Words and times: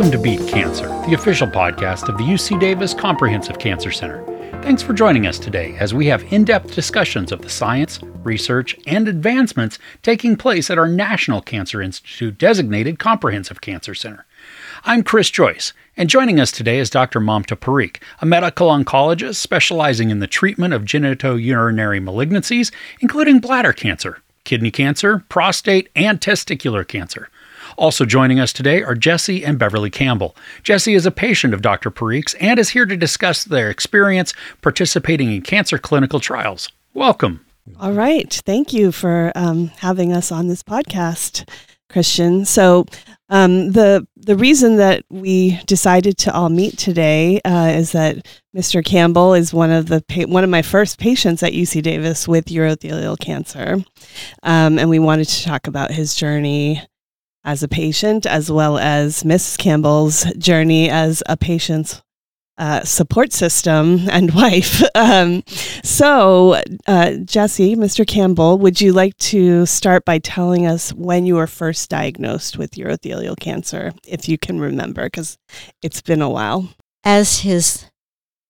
Welcome 0.00 0.18
to 0.18 0.22
Beat 0.22 0.48
Cancer, 0.48 0.88
the 1.06 1.12
official 1.12 1.46
podcast 1.46 2.08
of 2.08 2.16
the 2.16 2.24
UC 2.24 2.58
Davis 2.58 2.94
Comprehensive 2.94 3.58
Cancer 3.58 3.92
Center. 3.92 4.24
Thanks 4.62 4.82
for 4.82 4.94
joining 4.94 5.26
us 5.26 5.38
today 5.38 5.76
as 5.78 5.92
we 5.92 6.06
have 6.06 6.24
in 6.32 6.42
depth 6.42 6.74
discussions 6.74 7.32
of 7.32 7.42
the 7.42 7.50
science, 7.50 8.00
research, 8.24 8.74
and 8.86 9.06
advancements 9.06 9.78
taking 10.02 10.36
place 10.36 10.70
at 10.70 10.78
our 10.78 10.88
National 10.88 11.42
Cancer 11.42 11.82
Institute 11.82 12.38
designated 12.38 12.98
Comprehensive 12.98 13.60
Cancer 13.60 13.94
Center. 13.94 14.24
I'm 14.84 15.02
Chris 15.02 15.28
Joyce, 15.28 15.74
and 15.98 16.08
joining 16.08 16.40
us 16.40 16.50
today 16.50 16.78
is 16.78 16.88
Dr. 16.88 17.20
Mamta 17.20 17.54
Parikh, 17.54 17.98
a 18.22 18.26
medical 18.26 18.68
oncologist 18.68 19.34
specializing 19.34 20.08
in 20.08 20.20
the 20.20 20.26
treatment 20.26 20.72
of 20.72 20.86
genitourinary 20.86 22.02
malignancies, 22.02 22.72
including 23.00 23.38
bladder 23.38 23.74
cancer, 23.74 24.22
kidney 24.44 24.70
cancer, 24.70 25.26
prostate, 25.28 25.90
and 25.94 26.22
testicular 26.22 26.88
cancer. 26.88 27.28
Also 27.76 28.04
joining 28.04 28.40
us 28.40 28.52
today 28.52 28.82
are 28.82 28.94
Jesse 28.94 29.44
and 29.44 29.58
Beverly 29.58 29.90
Campbell. 29.90 30.36
Jesse 30.62 30.94
is 30.94 31.06
a 31.06 31.10
patient 31.10 31.54
of 31.54 31.62
Dr. 31.62 31.90
Parikh's 31.90 32.34
and 32.34 32.58
is 32.58 32.70
here 32.70 32.86
to 32.86 32.96
discuss 32.96 33.44
their 33.44 33.70
experience 33.70 34.32
participating 34.62 35.32
in 35.32 35.42
cancer 35.42 35.78
clinical 35.78 36.20
trials. 36.20 36.70
Welcome. 36.94 37.44
All 37.78 37.92
right. 37.92 38.32
Thank 38.46 38.72
you 38.72 38.92
for 38.92 39.32
um, 39.34 39.68
having 39.78 40.12
us 40.12 40.32
on 40.32 40.48
this 40.48 40.62
podcast, 40.62 41.48
Christian. 41.88 42.44
So, 42.44 42.86
um, 43.28 43.70
the 43.72 44.06
the 44.16 44.36
reason 44.36 44.76
that 44.76 45.04
we 45.08 45.60
decided 45.66 46.18
to 46.18 46.34
all 46.34 46.48
meet 46.48 46.76
today 46.76 47.40
uh, 47.44 47.72
is 47.74 47.92
that 47.92 48.26
Mr. 48.56 48.84
Campbell 48.84 49.34
is 49.34 49.54
one 49.54 49.70
of 49.70 49.86
the 49.86 50.02
pa- 50.08 50.26
one 50.26 50.42
of 50.42 50.50
my 50.50 50.62
first 50.62 50.98
patients 50.98 51.42
at 51.42 51.52
UC 51.52 51.82
Davis 51.82 52.26
with 52.26 52.46
urothelial 52.46 53.18
cancer, 53.18 53.76
um, 54.42 54.78
and 54.78 54.90
we 54.90 54.98
wanted 54.98 55.28
to 55.28 55.44
talk 55.44 55.68
about 55.68 55.92
his 55.92 56.16
journey 56.16 56.82
as 57.44 57.62
a 57.62 57.68
patient, 57.68 58.26
as 58.26 58.50
well 58.50 58.78
as 58.78 59.22
Mrs. 59.22 59.58
Campbell's 59.58 60.24
journey 60.34 60.90
as 60.90 61.22
a 61.26 61.36
patient's 61.36 62.02
uh, 62.58 62.84
support 62.84 63.32
system 63.32 64.06
and 64.10 64.30
wife. 64.34 64.82
Um, 64.94 65.42
so, 65.82 66.60
uh, 66.86 67.12
Jesse, 67.24 67.74
Mr. 67.74 68.06
Campbell, 68.06 68.58
would 68.58 68.80
you 68.80 68.92
like 68.92 69.16
to 69.16 69.64
start 69.64 70.04
by 70.04 70.18
telling 70.18 70.66
us 70.66 70.92
when 70.92 71.24
you 71.24 71.36
were 71.36 71.46
first 71.46 71.88
diagnosed 71.88 72.58
with 72.58 72.72
urothelial 72.72 73.38
cancer, 73.38 73.92
if 74.06 74.28
you 74.28 74.36
can 74.36 74.60
remember, 74.60 75.04
because 75.04 75.38
it's 75.82 76.02
been 76.02 76.20
a 76.20 76.28
while? 76.28 76.68
As 77.02 77.40
his 77.40 77.86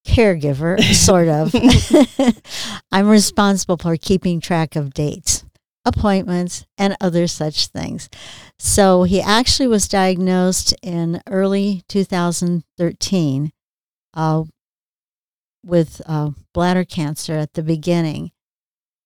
caregiver, 0.04 0.82
sort 0.92 1.28
of, 1.28 1.54
I'm 2.92 3.08
responsible 3.08 3.76
for 3.76 3.96
keeping 3.96 4.40
track 4.40 4.74
of 4.74 4.92
dates 4.92 5.39
appointments, 5.94 6.66
and 6.78 6.96
other 7.00 7.26
such 7.26 7.68
things. 7.68 8.08
So 8.58 9.04
he 9.04 9.20
actually 9.20 9.68
was 9.68 9.88
diagnosed 9.88 10.74
in 10.82 11.22
early 11.28 11.82
2013 11.88 13.52
uh, 14.14 14.44
with 15.64 16.00
uh, 16.06 16.30
bladder 16.54 16.84
cancer 16.84 17.34
at 17.34 17.54
the 17.54 17.62
beginning. 17.62 18.30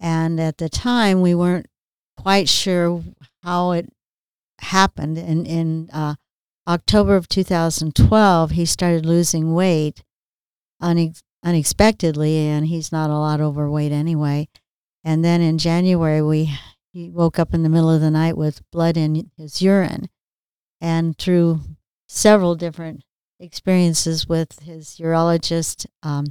And 0.01 0.41
at 0.41 0.59
the 0.59 0.69
time, 0.69 1.21
we 1.21 1.35
weren't 1.35 1.67
quite 2.17 2.49
sure 2.49 3.03
how 3.43 3.73
it 3.73 3.89
happened. 4.61 5.19
And 5.19 5.47
in 5.47 5.91
uh, 5.93 6.15
October 6.67 7.17
of 7.17 7.29
2012, 7.29 8.51
he 8.53 8.65
started 8.65 9.07
losing 9.07 9.55
weight 9.55 10.03
une- 10.83 11.15
unexpectedly, 11.45 12.39
and 12.39 12.67
he's 12.67 12.93
not 12.93 13.11
a 13.11 13.15
lot 13.15 13.41
overweight 13.41 13.93
anyway. 13.93 14.49
And 15.05 15.25
then 15.25 15.41
in 15.41 15.59
January, 15.59 16.23
we 16.23 16.55
he 16.95 17.11
woke 17.11 17.41
up 17.41 17.53
in 17.53 17.65
the 17.65 17.69
middle 17.69 17.91
of 17.91 18.01
the 18.01 18.11
night 18.11 18.37
with 18.37 18.63
blood 18.71 18.97
in 18.97 19.31
his 19.37 19.61
urine, 19.61 20.09
and 20.81 21.19
through 21.19 21.61
several 22.09 22.55
different 22.55 23.03
experiences 23.41 24.29
with 24.29 24.61
his 24.61 24.97
urologist, 25.01 25.87
um, 26.05 26.27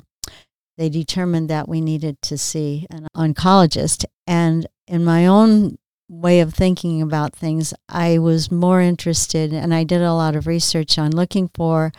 they 0.77 0.87
determined 0.87 1.49
that 1.49 1.67
we 1.67 1.81
needed 1.81 2.21
to 2.21 2.37
see 2.37 2.87
an 2.89 3.07
oncologist. 3.15 4.05
And 4.25 4.65
in 4.87 5.03
my 5.03 5.27
own 5.27 5.77
way 6.07 6.39
of 6.39 6.53
thinking 6.53 7.01
about 7.01 7.35
things, 7.35 7.73
I 7.89 8.17
was 8.17 8.49
more 8.49 8.79
interested, 8.79 9.51
and 9.51 9.73
I 9.73 9.83
did 9.83 10.01
a 10.01 10.13
lot 10.13 10.35
of 10.35 10.47
research 10.47 10.97
on 10.97 11.11
looking 11.11 11.49
for 11.53 11.91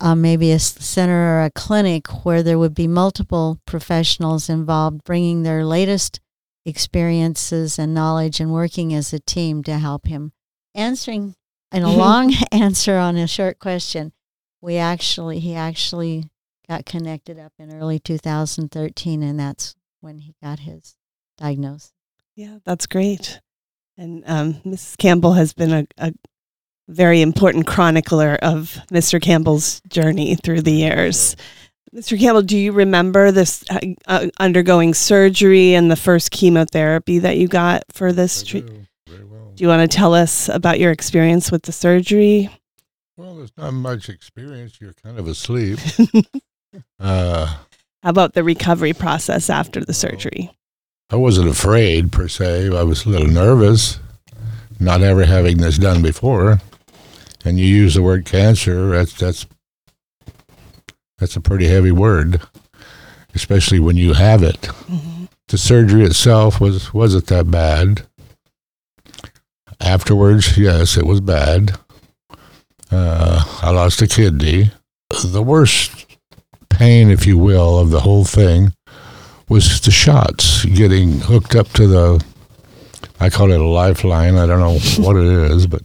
uh, 0.00 0.14
maybe 0.14 0.52
a 0.52 0.58
center 0.58 1.38
or 1.38 1.44
a 1.44 1.50
clinic 1.50 2.06
where 2.24 2.42
there 2.42 2.58
would 2.58 2.74
be 2.74 2.86
multiple 2.86 3.60
professionals 3.64 4.50
involved 4.50 5.04
bringing 5.04 5.42
their 5.42 5.64
latest 5.64 6.20
experiences 6.68 7.78
and 7.78 7.94
knowledge 7.94 8.40
and 8.40 8.52
working 8.52 8.94
as 8.94 9.12
a 9.12 9.18
team 9.18 9.62
to 9.64 9.78
help 9.78 10.06
him 10.06 10.32
answering 10.74 11.34
in 11.72 11.82
a 11.82 11.92
long 11.92 12.32
answer 12.52 12.96
on 12.96 13.16
a 13.16 13.26
short 13.26 13.58
question 13.58 14.12
we 14.60 14.76
actually 14.76 15.38
he 15.40 15.54
actually 15.54 16.28
got 16.68 16.84
connected 16.84 17.38
up 17.38 17.52
in 17.58 17.74
early 17.74 17.98
2013 17.98 19.22
and 19.22 19.40
that's 19.40 19.74
when 20.00 20.18
he 20.18 20.34
got 20.42 20.60
his 20.60 20.96
diagnosis 21.36 21.92
yeah 22.36 22.58
that's 22.64 22.86
great 22.86 23.40
and 23.96 24.22
um, 24.26 24.54
mrs 24.66 24.96
campbell 24.98 25.32
has 25.32 25.52
been 25.52 25.72
a, 25.72 25.86
a 25.96 26.12
very 26.88 27.20
important 27.20 27.66
chronicler 27.66 28.38
of 28.40 28.78
Mr. 28.90 29.20
Campbell's 29.20 29.80
journey 29.88 30.34
through 30.36 30.62
the 30.62 30.72
years. 30.72 31.36
Mr. 31.94 32.18
Campbell, 32.18 32.42
do 32.42 32.56
you 32.56 32.72
remember 32.72 33.30
this 33.30 33.64
uh, 33.70 33.80
uh, 34.06 34.28
undergoing 34.38 34.94
surgery 34.94 35.74
and 35.74 35.90
the 35.90 35.96
first 35.96 36.30
chemotherapy 36.30 37.18
that 37.18 37.38
you 37.38 37.48
got 37.48 37.84
for 37.92 38.12
this 38.12 38.42
treatment? 38.42 38.86
Do. 39.06 39.26
Well. 39.30 39.52
do 39.54 39.64
you 39.64 39.68
want 39.68 39.90
to 39.90 39.96
tell 39.96 40.14
us 40.14 40.48
about 40.48 40.78
your 40.78 40.92
experience 40.92 41.50
with 41.50 41.62
the 41.62 41.72
surgery? 41.72 42.50
Well, 43.16 43.36
there's 43.36 43.56
not 43.56 43.72
much 43.72 44.08
experience. 44.08 44.80
You're 44.80 44.94
kind 45.02 45.18
of 45.18 45.26
asleep. 45.26 45.78
uh, 47.00 47.46
How 48.02 48.10
about 48.10 48.34
the 48.34 48.44
recovery 48.44 48.92
process 48.92 49.48
after 49.48 49.84
the 49.84 49.94
surgery? 49.94 50.52
I 51.10 51.16
wasn't 51.16 51.48
afraid 51.48 52.12
per 52.12 52.28
se. 52.28 52.76
I 52.76 52.82
was 52.82 53.06
a 53.06 53.08
little 53.08 53.28
nervous, 53.28 53.98
not 54.78 55.00
ever 55.00 55.24
having 55.24 55.56
this 55.56 55.78
done 55.78 56.02
before 56.02 56.60
and 57.44 57.58
you 57.58 57.66
use 57.66 57.94
the 57.94 58.02
word 58.02 58.24
cancer, 58.24 58.90
that's 58.90 59.14
that's 59.14 59.46
that's 61.18 61.36
a 61.36 61.40
pretty 61.40 61.66
heavy 61.66 61.92
word, 61.92 62.40
especially 63.34 63.80
when 63.80 63.96
you 63.96 64.14
have 64.14 64.42
it. 64.42 64.62
Mm-hmm. 64.62 65.24
The 65.48 65.58
surgery 65.58 66.04
itself 66.04 66.60
was 66.60 66.92
wasn't 66.94 67.26
that 67.26 67.50
bad. 67.50 68.02
Afterwards, 69.80 70.58
yes, 70.58 70.96
it 70.96 71.06
was 71.06 71.20
bad. 71.20 71.78
Uh, 72.90 73.44
I 73.62 73.70
lost 73.70 74.02
a 74.02 74.06
kidney. 74.06 74.72
The 75.24 75.42
worst 75.42 76.06
pain, 76.68 77.10
if 77.10 77.26
you 77.26 77.38
will, 77.38 77.78
of 77.78 77.90
the 77.90 78.00
whole 78.00 78.24
thing 78.24 78.72
was 79.48 79.80
the 79.80 79.90
shots 79.90 80.64
getting 80.64 81.20
hooked 81.20 81.54
up 81.54 81.68
to 81.70 81.86
the. 81.86 82.24
I 83.20 83.30
call 83.30 83.50
it 83.50 83.60
a 83.60 83.64
lifeline. 83.64 84.36
I 84.36 84.46
don't 84.46 84.60
know 84.60 84.78
what 85.04 85.16
it 85.16 85.50
is, 85.50 85.66
but 85.66 85.82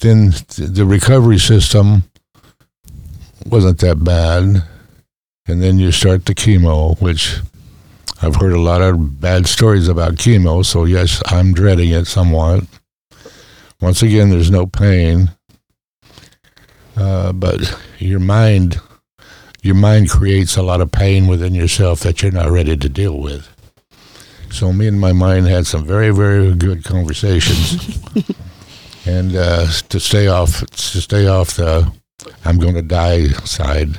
then 0.00 0.30
the 0.58 0.84
recovery 0.86 1.38
system 1.38 2.02
wasn't 3.48 3.78
that 3.80 4.02
bad. 4.02 4.62
And 5.48 5.62
then 5.62 5.78
you 5.78 5.92
start 5.92 6.24
the 6.24 6.34
chemo, 6.34 7.00
which 7.00 7.38
I've 8.20 8.36
heard 8.36 8.52
a 8.52 8.60
lot 8.60 8.82
of 8.82 9.20
bad 9.20 9.46
stories 9.46 9.88
about 9.88 10.14
chemo. 10.14 10.64
So, 10.64 10.84
yes, 10.84 11.22
I'm 11.26 11.52
dreading 11.52 11.90
it 11.90 12.06
somewhat. 12.06 12.64
Once 13.80 14.02
again, 14.02 14.30
there's 14.30 14.50
no 14.50 14.66
pain. 14.66 15.30
Uh, 16.96 17.32
but 17.32 17.78
your 17.98 18.20
mind 18.20 18.80
your 19.66 19.74
mind 19.74 20.08
creates 20.08 20.56
a 20.56 20.62
lot 20.62 20.80
of 20.80 20.92
pain 20.92 21.26
within 21.26 21.52
yourself 21.52 22.00
that 22.00 22.22
you're 22.22 22.30
not 22.30 22.50
ready 22.50 22.76
to 22.76 22.88
deal 22.88 23.18
with. 23.18 23.48
So 24.50 24.72
me 24.72 24.86
and 24.86 25.00
my 25.00 25.12
mind 25.12 25.46
had 25.46 25.66
some 25.66 25.84
very, 25.84 26.10
very 26.10 26.54
good 26.54 26.84
conversations. 26.84 27.98
and 29.06 29.34
uh, 29.34 29.66
to 29.88 30.00
stay 30.00 30.28
off 30.28 30.60
to 30.60 31.00
stay 31.00 31.26
off 31.26 31.56
the 31.56 31.92
I'm 32.44 32.58
going 32.58 32.74
to 32.74 32.82
die 32.82 33.28
side, 33.44 33.96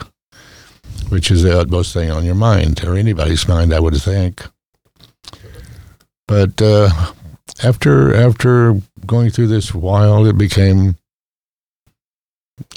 which 1.09 1.31
is 1.31 1.43
the 1.43 1.59
utmost 1.59 1.93
thing 1.93 2.11
on 2.11 2.25
your 2.25 2.35
mind 2.35 2.83
or 2.83 2.95
anybody's 2.95 3.47
mind, 3.47 3.73
I 3.73 3.79
would 3.79 3.95
think. 4.01 4.45
But 6.27 6.61
uh, 6.61 6.89
after 7.63 8.13
after 8.13 8.81
going 9.05 9.29
through 9.29 9.47
this 9.47 9.73
while, 9.73 10.25
it 10.25 10.37
became 10.37 10.95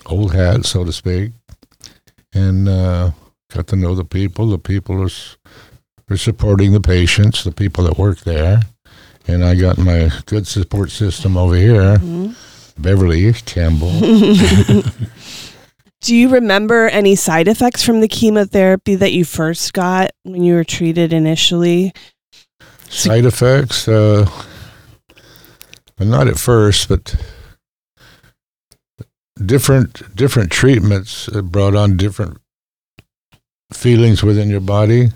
old 0.07 0.35
hat, 0.35 0.65
so 0.65 0.85
to 0.85 0.93
speak, 0.93 1.33
and 2.33 2.69
uh, 2.69 3.11
got 3.53 3.67
to 3.69 3.77
know 3.77 3.95
the 3.95 4.05
people. 4.05 4.49
The 4.49 4.59
people 4.59 5.03
are, 5.03 5.11
are 6.11 6.17
supporting 6.17 6.73
the 6.73 6.81
patients, 6.81 7.43
the 7.43 7.53
people 7.53 7.85
that 7.85 7.99
work 7.99 8.21
there 8.21 8.61
and 9.27 9.45
I 9.45 9.55
got 9.55 9.79
my 9.79 10.11
good 10.27 10.47
support 10.47 10.91
system 10.91 11.37
over 11.37 11.55
here, 11.55 11.97
mm-hmm. 11.97 12.33
Beverly 12.83 13.33
Campbell. 13.33 13.91
Do 16.03 16.17
you 16.17 16.31
remember 16.31 16.89
any 16.89 17.15
side 17.15 17.47
effects 17.47 17.85
from 17.85 18.01
the 18.01 18.09
chemotherapy 18.09 18.95
that 18.95 19.13
you 19.13 19.25
first 19.25 19.73
got 19.75 20.11
when 20.23 20.43
you 20.43 20.55
were 20.55 20.65
treated 20.65 21.13
initially? 21.13 21.93
Side 22.89 23.27
effects? 23.27 23.87
Uh, 23.87 24.29
not 25.99 26.27
at 26.27 26.39
first, 26.39 26.89
but 26.89 27.15
different 29.45 30.15
different 30.17 30.51
treatments 30.51 31.29
brought 31.29 31.75
on 31.75 31.97
different 31.97 32.39
feelings 33.73 34.23
within 34.23 34.49
your 34.49 34.61
body, 34.61 35.09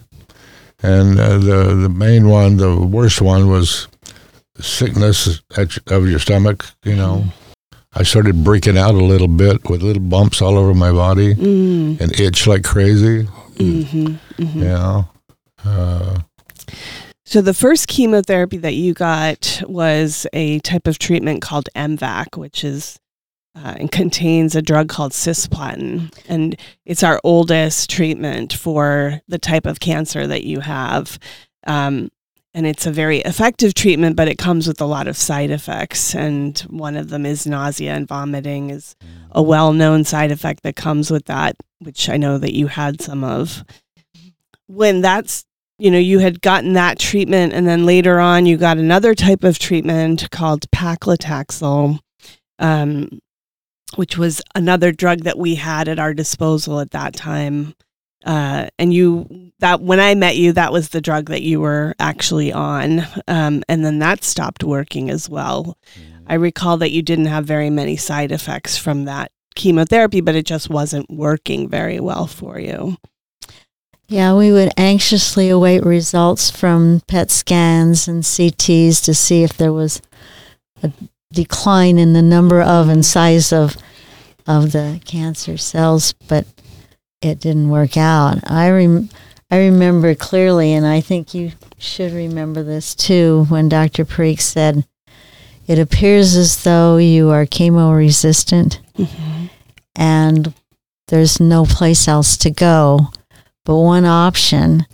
and 0.82 1.18
uh, 1.18 1.38
the 1.38 1.74
the 1.74 1.88
main 1.88 2.28
one, 2.28 2.58
the 2.58 2.76
worst 2.76 3.22
one, 3.22 3.48
was 3.48 3.88
sickness 4.60 5.40
of 5.56 6.08
your 6.08 6.18
stomach. 6.18 6.66
You 6.84 6.96
know, 6.96 7.24
I 7.96 8.02
started 8.02 8.42
breaking 8.44 8.76
out 8.76 8.94
a 8.94 9.04
little 9.04 9.28
bit 9.28 9.68
with 9.70 9.82
little 9.82 10.02
bumps 10.02 10.42
all 10.42 10.58
over 10.58 10.74
my 10.74 10.90
body 10.90 11.34
Mm, 11.34 12.00
and 12.00 12.20
itch 12.20 12.46
like 12.46 12.64
crazy. 12.64 13.28
mhm, 13.56 14.18
mhm. 14.36 14.54
You 14.54 14.60
know, 14.64 15.08
uh, 15.64 16.18
So 17.24 17.40
the 17.40 17.54
first 17.54 17.88
chemotherapy 17.88 18.58
that 18.58 18.74
you 18.74 18.94
got 18.94 19.62
was 19.66 20.26
a 20.32 20.58
type 20.60 20.86
of 20.86 20.98
treatment 20.98 21.40
called 21.42 21.68
MVAC, 21.74 22.36
which 22.36 22.64
is 22.64 22.98
uh, 23.56 23.74
and 23.78 23.92
contains 23.92 24.56
a 24.56 24.62
drug 24.62 24.88
called 24.88 25.12
cisplatin, 25.12 26.12
and 26.28 26.56
it's 26.84 27.04
our 27.04 27.20
oldest 27.22 27.88
treatment 27.88 28.52
for 28.52 29.20
the 29.28 29.38
type 29.38 29.64
of 29.64 29.78
cancer 29.78 30.26
that 30.26 30.42
you 30.42 30.58
have. 30.58 31.20
Um, 31.64 32.10
and 32.54 32.66
it's 32.66 32.86
a 32.86 32.92
very 32.92 33.18
effective 33.18 33.74
treatment, 33.74 34.14
but 34.14 34.28
it 34.28 34.38
comes 34.38 34.68
with 34.68 34.80
a 34.80 34.86
lot 34.86 35.08
of 35.08 35.16
side 35.16 35.50
effects, 35.50 36.14
and 36.14 36.58
one 36.70 36.96
of 36.96 37.10
them 37.10 37.26
is 37.26 37.46
nausea 37.46 37.92
and 37.92 38.06
vomiting 38.06 38.70
is 38.70 38.94
a 39.32 39.42
well-known 39.42 40.04
side 40.04 40.30
effect 40.30 40.62
that 40.62 40.76
comes 40.76 41.10
with 41.10 41.24
that, 41.24 41.56
which 41.80 42.08
I 42.08 42.16
know 42.16 42.38
that 42.38 42.54
you 42.54 42.68
had 42.68 43.00
some 43.00 43.24
of. 43.24 43.64
When 44.68 45.00
that's 45.00 45.44
you 45.78 45.90
know 45.90 45.98
you 45.98 46.20
had 46.20 46.40
gotten 46.40 46.74
that 46.74 47.00
treatment, 47.00 47.52
and 47.52 47.66
then 47.66 47.84
later 47.84 48.20
on 48.20 48.46
you 48.46 48.56
got 48.56 48.78
another 48.78 49.14
type 49.14 49.42
of 49.42 49.58
treatment 49.58 50.30
called 50.30 50.70
paclitaxel, 50.70 51.98
um, 52.60 53.20
which 53.96 54.16
was 54.16 54.40
another 54.54 54.92
drug 54.92 55.22
that 55.22 55.38
we 55.38 55.56
had 55.56 55.88
at 55.88 55.98
our 55.98 56.14
disposal 56.14 56.78
at 56.78 56.92
that 56.92 57.14
time. 57.14 57.74
Uh, 58.24 58.68
and 58.78 58.94
you 58.94 59.43
that 59.60 59.80
when 59.80 60.00
I 60.00 60.14
met 60.14 60.36
you, 60.36 60.52
that 60.52 60.72
was 60.72 60.88
the 60.88 61.00
drug 61.00 61.30
that 61.30 61.42
you 61.42 61.60
were 61.60 61.94
actually 61.98 62.52
on, 62.52 63.00
um, 63.28 63.62
and 63.68 63.84
then 63.84 63.98
that 64.00 64.24
stopped 64.24 64.64
working 64.64 65.10
as 65.10 65.28
well. 65.28 65.78
I 66.26 66.34
recall 66.34 66.76
that 66.78 66.90
you 66.90 67.02
didn't 67.02 67.26
have 67.26 67.44
very 67.44 67.70
many 67.70 67.96
side 67.96 68.32
effects 68.32 68.76
from 68.76 69.04
that 69.04 69.30
chemotherapy, 69.54 70.20
but 70.20 70.34
it 70.34 70.46
just 70.46 70.70
wasn't 70.70 71.10
working 71.10 71.68
very 71.68 72.00
well 72.00 72.26
for 72.26 72.58
you. 72.58 72.96
Yeah, 74.08 74.34
we 74.34 74.52
would 74.52 74.72
anxiously 74.76 75.48
await 75.48 75.82
results 75.84 76.50
from 76.50 77.00
PET 77.06 77.30
scans 77.30 78.06
and 78.06 78.22
CTs 78.22 79.02
to 79.04 79.14
see 79.14 79.42
if 79.42 79.56
there 79.56 79.72
was 79.72 80.02
a 80.82 80.92
decline 81.32 81.98
in 81.98 82.12
the 82.12 82.22
number 82.22 82.60
of 82.60 82.88
and 82.88 83.04
size 83.04 83.52
of 83.52 83.76
of 84.46 84.72
the 84.72 85.00
cancer 85.06 85.56
cells, 85.56 86.12
but 86.28 86.46
it 87.22 87.40
didn't 87.40 87.70
work 87.70 87.96
out. 87.96 88.38
I 88.50 88.70
rem- 88.70 89.08
I 89.54 89.66
remember 89.66 90.14
clearly, 90.16 90.72
and 90.72 90.84
I 90.84 91.00
think 91.00 91.32
you 91.32 91.52
should 91.78 92.12
remember 92.12 92.62
this 92.64 92.94
too, 92.94 93.46
when 93.48 93.68
Dr. 93.68 94.04
Parikh 94.04 94.40
said, 94.40 94.84
"It 95.68 95.78
appears 95.78 96.34
as 96.34 96.64
though 96.64 96.96
you 96.96 97.30
are 97.30 97.46
chemo 97.46 97.96
resistant, 97.96 98.80
mm-hmm. 98.98 99.46
and 99.94 100.54
there's 101.06 101.38
no 101.38 101.64
place 101.64 102.08
else 102.08 102.36
to 102.38 102.50
go." 102.50 103.10
but 103.64 103.76
one 103.76 104.04
option, 104.04 104.86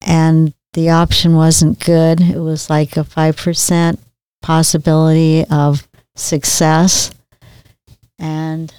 and 0.00 0.54
the 0.72 0.90
option 0.90 1.34
wasn't 1.34 1.84
good. 1.84 2.20
It 2.20 2.38
was 2.38 2.70
like 2.70 2.96
a 2.96 3.04
5% 3.04 3.98
possibility 4.40 5.44
of 5.50 5.88
success. 6.14 7.10
And 8.18 8.72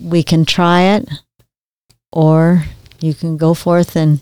we 0.00 0.22
can 0.22 0.44
try 0.44 0.82
it, 0.82 1.08
or 2.12 2.64
you 3.00 3.14
can 3.14 3.36
go 3.36 3.54
forth 3.54 3.96
and 3.96 4.20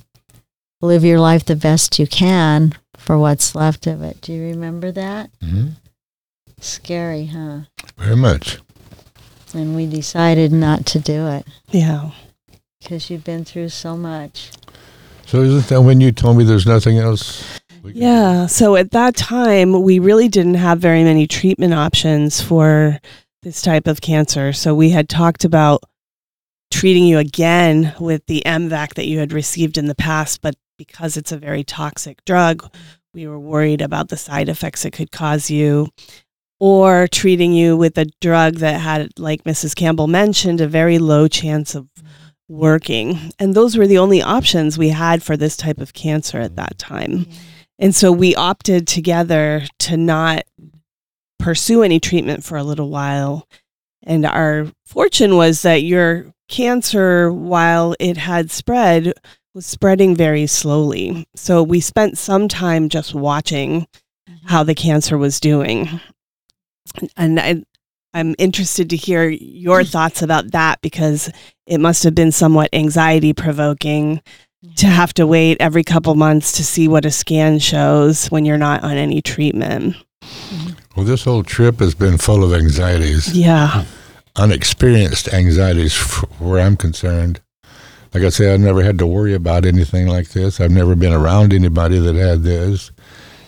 live 0.80 1.04
your 1.04 1.18
life 1.20 1.44
the 1.44 1.56
best 1.56 1.98
you 1.98 2.06
can 2.06 2.74
for 2.96 3.18
what's 3.18 3.54
left 3.54 3.86
of 3.86 4.02
it. 4.02 4.20
Do 4.20 4.32
you 4.32 4.42
remember 4.42 4.90
that? 4.92 5.30
mhm, 5.42 5.72
Scary, 6.60 7.26
huh? 7.26 7.60
very 7.98 8.16
much. 8.16 8.58
And 9.54 9.74
we 9.76 9.86
decided 9.86 10.52
not 10.52 10.84
to 10.86 10.98
do 10.98 11.26
it 11.28 11.46
Yeah. 11.70 12.10
because 12.80 13.08
you've 13.10 13.24
been 13.24 13.44
through 13.44 13.68
so 13.70 13.96
much. 13.96 14.50
So 15.26 15.42
isn't 15.42 15.66
that 15.68 15.82
when 15.82 16.00
you 16.00 16.12
told 16.12 16.36
me 16.36 16.44
there's 16.44 16.66
nothing 16.66 16.98
else? 16.98 17.42
we 17.82 17.92
do? 17.92 17.98
Yeah. 18.00 18.46
So 18.46 18.76
at 18.76 18.90
that 18.92 19.16
time, 19.16 19.82
we 19.82 19.98
really 19.98 20.28
didn't 20.28 20.54
have 20.54 20.78
very 20.78 21.04
many 21.04 21.26
treatment 21.26 21.74
options 21.74 22.40
for 22.40 22.98
this 23.42 23.62
type 23.62 23.86
of 23.86 24.00
cancer. 24.00 24.52
So 24.52 24.74
we 24.74 24.90
had 24.90 25.08
talked 25.08 25.44
about 25.44 25.82
treating 26.70 27.04
you 27.04 27.18
again 27.18 27.94
with 28.00 28.26
the 28.26 28.42
MVAC 28.44 28.94
that 28.94 29.06
you 29.06 29.18
had 29.18 29.32
received 29.32 29.78
in 29.78 29.86
the 29.86 29.94
past, 29.94 30.40
but 30.42 30.56
because 30.76 31.16
it's 31.16 31.32
a 31.32 31.38
very 31.38 31.64
toxic 31.64 32.24
drug, 32.24 32.70
we 33.14 33.26
were 33.26 33.38
worried 33.38 33.80
about 33.80 34.08
the 34.08 34.16
side 34.16 34.48
effects 34.48 34.84
it 34.84 34.92
could 34.92 35.10
cause 35.10 35.50
you. 35.50 35.88
Or 36.58 37.06
treating 37.08 37.52
you 37.52 37.76
with 37.76 37.98
a 37.98 38.06
drug 38.20 38.56
that 38.56 38.80
had, 38.80 39.18
like 39.18 39.44
Mrs. 39.44 39.76
Campbell 39.76 40.06
mentioned, 40.06 40.60
a 40.60 40.68
very 40.68 40.98
low 40.98 41.28
chance 41.28 41.74
of 41.74 41.86
working. 42.48 43.32
And 43.38 43.54
those 43.54 43.76
were 43.76 43.86
the 43.86 43.98
only 43.98 44.22
options 44.22 44.78
we 44.78 44.88
had 44.88 45.22
for 45.22 45.36
this 45.36 45.56
type 45.56 45.78
of 45.80 45.92
cancer 45.92 46.40
at 46.40 46.56
that 46.56 46.78
time. 46.78 47.26
And 47.78 47.94
so 47.94 48.10
we 48.10 48.34
opted 48.34 48.86
together 48.86 49.64
to 49.80 49.96
not 49.98 50.44
pursue 51.38 51.82
any 51.82 52.00
treatment 52.00 52.42
for 52.42 52.56
a 52.56 52.64
little 52.64 52.88
while. 52.88 53.46
And 54.02 54.24
our 54.24 54.66
fortune 54.86 55.36
was 55.36 55.62
that 55.62 55.82
your 55.82 56.32
cancer, 56.48 57.32
while 57.32 57.94
it 57.98 58.16
had 58.16 58.50
spread, 58.50 59.12
was 59.54 59.66
spreading 59.66 60.14
very 60.14 60.46
slowly. 60.46 61.26
So 61.34 61.62
we 61.62 61.80
spent 61.80 62.18
some 62.18 62.46
time 62.46 62.88
just 62.88 63.14
watching 63.14 63.82
mm-hmm. 64.28 64.46
how 64.46 64.62
the 64.62 64.74
cancer 64.74 65.16
was 65.16 65.40
doing. 65.40 66.00
And 67.16 67.40
I, 67.40 67.62
I'm 68.14 68.34
interested 68.38 68.90
to 68.90 68.96
hear 68.96 69.28
your 69.28 69.82
thoughts 69.84 70.22
about 70.22 70.52
that 70.52 70.80
because 70.82 71.30
it 71.66 71.78
must 71.78 72.04
have 72.04 72.14
been 72.14 72.32
somewhat 72.32 72.70
anxiety 72.72 73.32
provoking 73.32 74.20
to 74.62 74.86
mm-hmm. 74.86 74.88
have 74.88 75.14
to 75.14 75.26
wait 75.26 75.56
every 75.60 75.84
couple 75.84 76.14
months 76.14 76.52
to 76.52 76.64
see 76.64 76.86
what 76.88 77.04
a 77.04 77.10
scan 77.10 77.58
shows 77.58 78.26
when 78.28 78.44
you're 78.44 78.58
not 78.58 78.84
on 78.84 78.96
any 78.96 79.22
treatment. 79.22 79.96
Mm-hmm. 80.22 80.72
Well, 80.96 81.06
this 81.06 81.24
whole 81.24 81.42
trip 81.42 81.80
has 81.80 81.94
been 81.94 82.18
full 82.18 82.42
of 82.42 82.52
anxieties, 82.52 83.32
Yeah. 83.32 83.84
Unexperienced 84.36 85.32
anxieties, 85.32 85.96
where 86.38 86.60
I'm 86.60 86.76
concerned. 86.76 87.40
Like 88.14 88.22
I 88.24 88.28
say, 88.30 88.52
I've 88.52 88.60
never 88.60 88.82
had 88.82 88.98
to 88.98 89.06
worry 89.06 89.34
about 89.34 89.64
anything 89.66 90.06
like 90.06 90.28
this. 90.30 90.60
I've 90.60 90.70
never 90.70 90.94
been 90.94 91.12
around 91.12 91.52
anybody 91.52 91.98
that 91.98 92.14
had 92.14 92.42
this, 92.42 92.90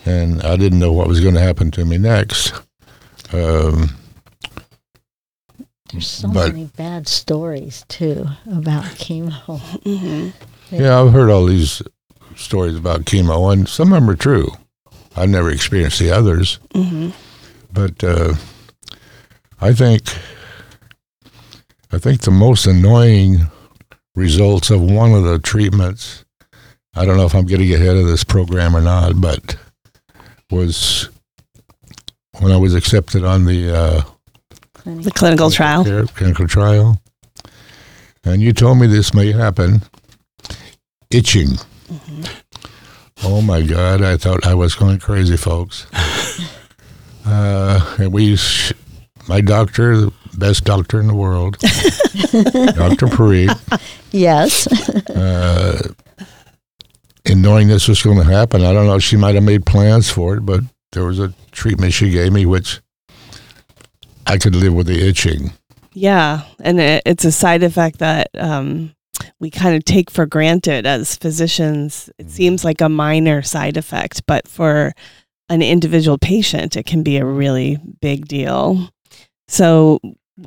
and 0.04 0.42
I 0.42 0.57
didn't 0.57 0.78
know 0.80 0.92
what 0.92 1.09
was 1.09 1.21
going 1.21 1.35
to 1.35 1.40
happen 1.40 1.71
to 1.73 1.85
me 1.85 1.97
next. 1.99 2.52
Um, 3.33 3.90
There's 5.90 6.07
so 6.07 6.28
But- 6.28 6.52
many 6.52 6.66
bad 6.76 7.09
stories 7.09 7.85
too 7.88 8.26
about 8.50 8.85
chemo. 8.85 9.33
hmm 9.85 10.28
yeah, 10.71 11.00
I've 11.00 11.12
heard 11.12 11.30
all 11.30 11.47
these 11.47 11.80
stories 12.37 12.76
about 12.76 13.04
chemo, 13.07 13.50
and 13.52 13.66
some 13.66 13.92
of 13.95 14.00
them 14.02 14.11
are 14.11 14.14
true. 14.16 14.50
I've 15.16 15.30
never 15.30 15.50
experienced 15.50 15.99
the 15.99 16.11
others. 16.11 16.59
hmm 16.75 17.11
but 17.73 18.02
uh, 18.02 18.35
I 19.61 19.73
think 19.75 20.02
I 21.92 21.99
think 21.99 22.21
the 22.23 22.30
most 22.30 22.66
annoying 22.66 23.47
results 24.14 24.71
of 24.71 24.80
one 24.83 25.12
of 25.12 25.25
the 25.25 25.38
treatments. 25.38 26.25
I 26.95 27.04
don't 27.04 27.16
know 27.16 27.25
if 27.26 27.35
I'm 27.35 27.47
getting 27.47 27.73
ahead 27.73 27.97
of 27.97 28.07
this 28.07 28.25
program 28.25 28.76
or 28.76 28.80
not, 28.80 29.21
but 29.21 29.57
was 30.50 31.09
when 32.40 32.52
I 32.52 32.57
was 32.57 32.75
accepted 32.75 33.25
on 33.25 33.45
the 33.45 33.75
uh, 33.75 34.02
The 34.85 35.11
clinical 35.14 35.50
trial. 35.50 35.85
care- 35.85 36.07
clinical 36.07 36.47
trial, 36.49 37.00
and 38.25 38.42
you 38.42 38.52
told 38.52 38.78
me 38.78 38.87
this 38.87 39.14
may 39.14 39.33
happen. 39.33 39.83
Itching. 41.11 41.52
Oh 43.25 43.40
my 43.40 43.62
God! 43.62 44.02
I 44.02 44.16
thought 44.16 44.47
I 44.47 44.54
was 44.54 44.75
going 44.75 44.99
crazy, 44.99 45.37
folks. 45.37 45.87
Uh, 47.30 47.97
and 47.99 48.11
we, 48.11 48.38
my 49.28 49.42
doctor, 49.42 49.97
the 49.99 50.11
best 50.38 50.64
doctor 50.64 51.00
in 51.00 51.07
the 51.09 51.14
world, 51.14 51.57
Doctor 51.61 53.07
Parikh, 53.07 53.80
Yes. 54.12 54.66
uh, 55.11 55.92
in 57.25 57.42
knowing 57.42 57.68
this 57.68 57.88
was 57.88 58.02
going 58.02 58.18
to 58.18 58.25
happen, 58.25 58.62
I 58.62 58.73
don't 58.73 58.87
know. 58.87 58.99
She 58.99 59.16
might 59.16 59.35
have 59.35 59.45
made 59.45 59.66
plans 59.66 60.11
for 60.11 60.37
it, 60.37 60.40
but 60.47 60.61
there 60.92 61.04
was 61.04 61.18
a 61.18 61.35
treatment 61.52 61.92
she 61.92 62.11
gave 62.11 62.33
me 62.33 62.47
which 62.47 62.80
I 64.26 64.38
could 64.38 64.54
live 64.54 64.73
with 64.75 64.87
the 64.87 65.07
itching. 65.07 65.52
Yeah. 65.92 66.42
And 66.61 66.80
it, 66.80 67.02
it's 67.04 67.25
a 67.25 67.33
side 67.33 67.62
effect 67.62 67.99
that 67.99 68.28
um, 68.38 68.95
we 69.40 69.50
kind 69.50 69.75
of 69.76 69.85
take 69.85 70.11
for 70.11 70.26
granted 70.26 70.87
as 70.87 71.16
physicians. 71.16 72.09
It 72.18 72.30
seems 72.30 72.64
like 72.64 72.80
a 72.80 72.88
minor 72.88 73.42
side 73.42 73.76
effect, 73.76 74.23
but 74.26 74.47
for 74.49 74.92
an 75.50 75.61
individual 75.62 76.18
patient, 76.18 76.76
it 76.76 76.87
can 76.87 77.02
be 77.02 77.16
a 77.16 77.25
really 77.25 77.78
big 78.00 78.28
deal. 78.28 78.88
So 79.49 79.99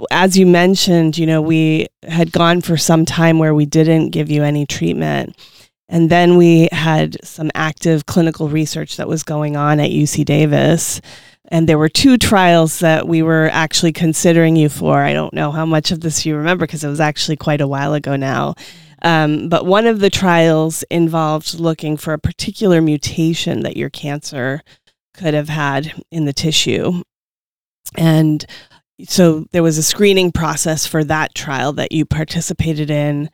as 0.10 0.38
you 0.38 0.46
mentioned, 0.46 1.18
you 1.18 1.26
know, 1.26 1.42
we 1.42 1.88
had 2.04 2.32
gone 2.32 2.62
for 2.62 2.78
some 2.78 3.06
time 3.06 3.40
where 3.40 3.54
we 3.54 3.66
didn't 3.66 4.10
give 4.10 4.30
you 4.30 4.44
any 4.44 4.66
treatment. 4.66 5.36
And 5.90 6.10
then 6.10 6.38
we 6.38 6.70
had 6.72 7.18
some 7.26 7.52
active 7.54 8.06
clinical 8.06 8.48
research 8.48 8.96
that 8.96 9.10
was 9.10 9.24
going 9.24 9.58
on 9.58 9.80
at 9.80 9.92
UC 9.92 10.24
Davis. 10.24 11.02
And 11.50 11.68
there 11.68 11.78
were 11.78 11.90
two 11.90 12.18
trials 12.18 12.80
that 12.80 13.08
we 13.08 13.22
were 13.22 13.50
actually 13.52 13.92
considering 13.92 14.56
you 14.56 14.70
for. 14.70 15.00
I 15.00 15.12
don't 15.12 15.34
know 15.34 15.52
how 15.52 15.66
much 15.66 15.92
of 15.92 16.00
this 16.00 16.26
you 16.26 16.38
remember 16.38 16.66
because 16.66 16.86
it 16.86 16.90
was 16.90 17.02
actually 17.02 17.36
quite 17.36 17.60
a 17.60 17.68
while 17.68 17.94
ago 17.94 18.16
now. 18.16 18.56
Um, 19.02 19.50
but 19.50 19.66
one 19.66 19.86
of 19.86 20.00
the 20.00 20.10
trials 20.10 20.84
involved 20.84 21.60
looking 21.60 21.98
for 21.98 22.14
a 22.14 22.20
particular 22.20 22.82
mutation 22.82 23.64
that 23.64 23.76
your 23.76 23.90
cancer 23.90 24.62
could 25.14 25.34
have 25.34 25.50
had 25.50 26.02
in 26.10 26.24
the 26.24 26.34
tissue. 26.34 27.02
And 27.98 28.46
so 29.08 29.46
there 29.52 29.64
was 29.64 29.78
a 29.78 29.84
screening 29.84 30.32
process 30.32 30.86
for 30.86 31.04
that 31.04 31.34
trial 31.36 31.74
that 31.74 31.92
you 31.92 32.06
participated 32.06 32.90
in 32.90 33.30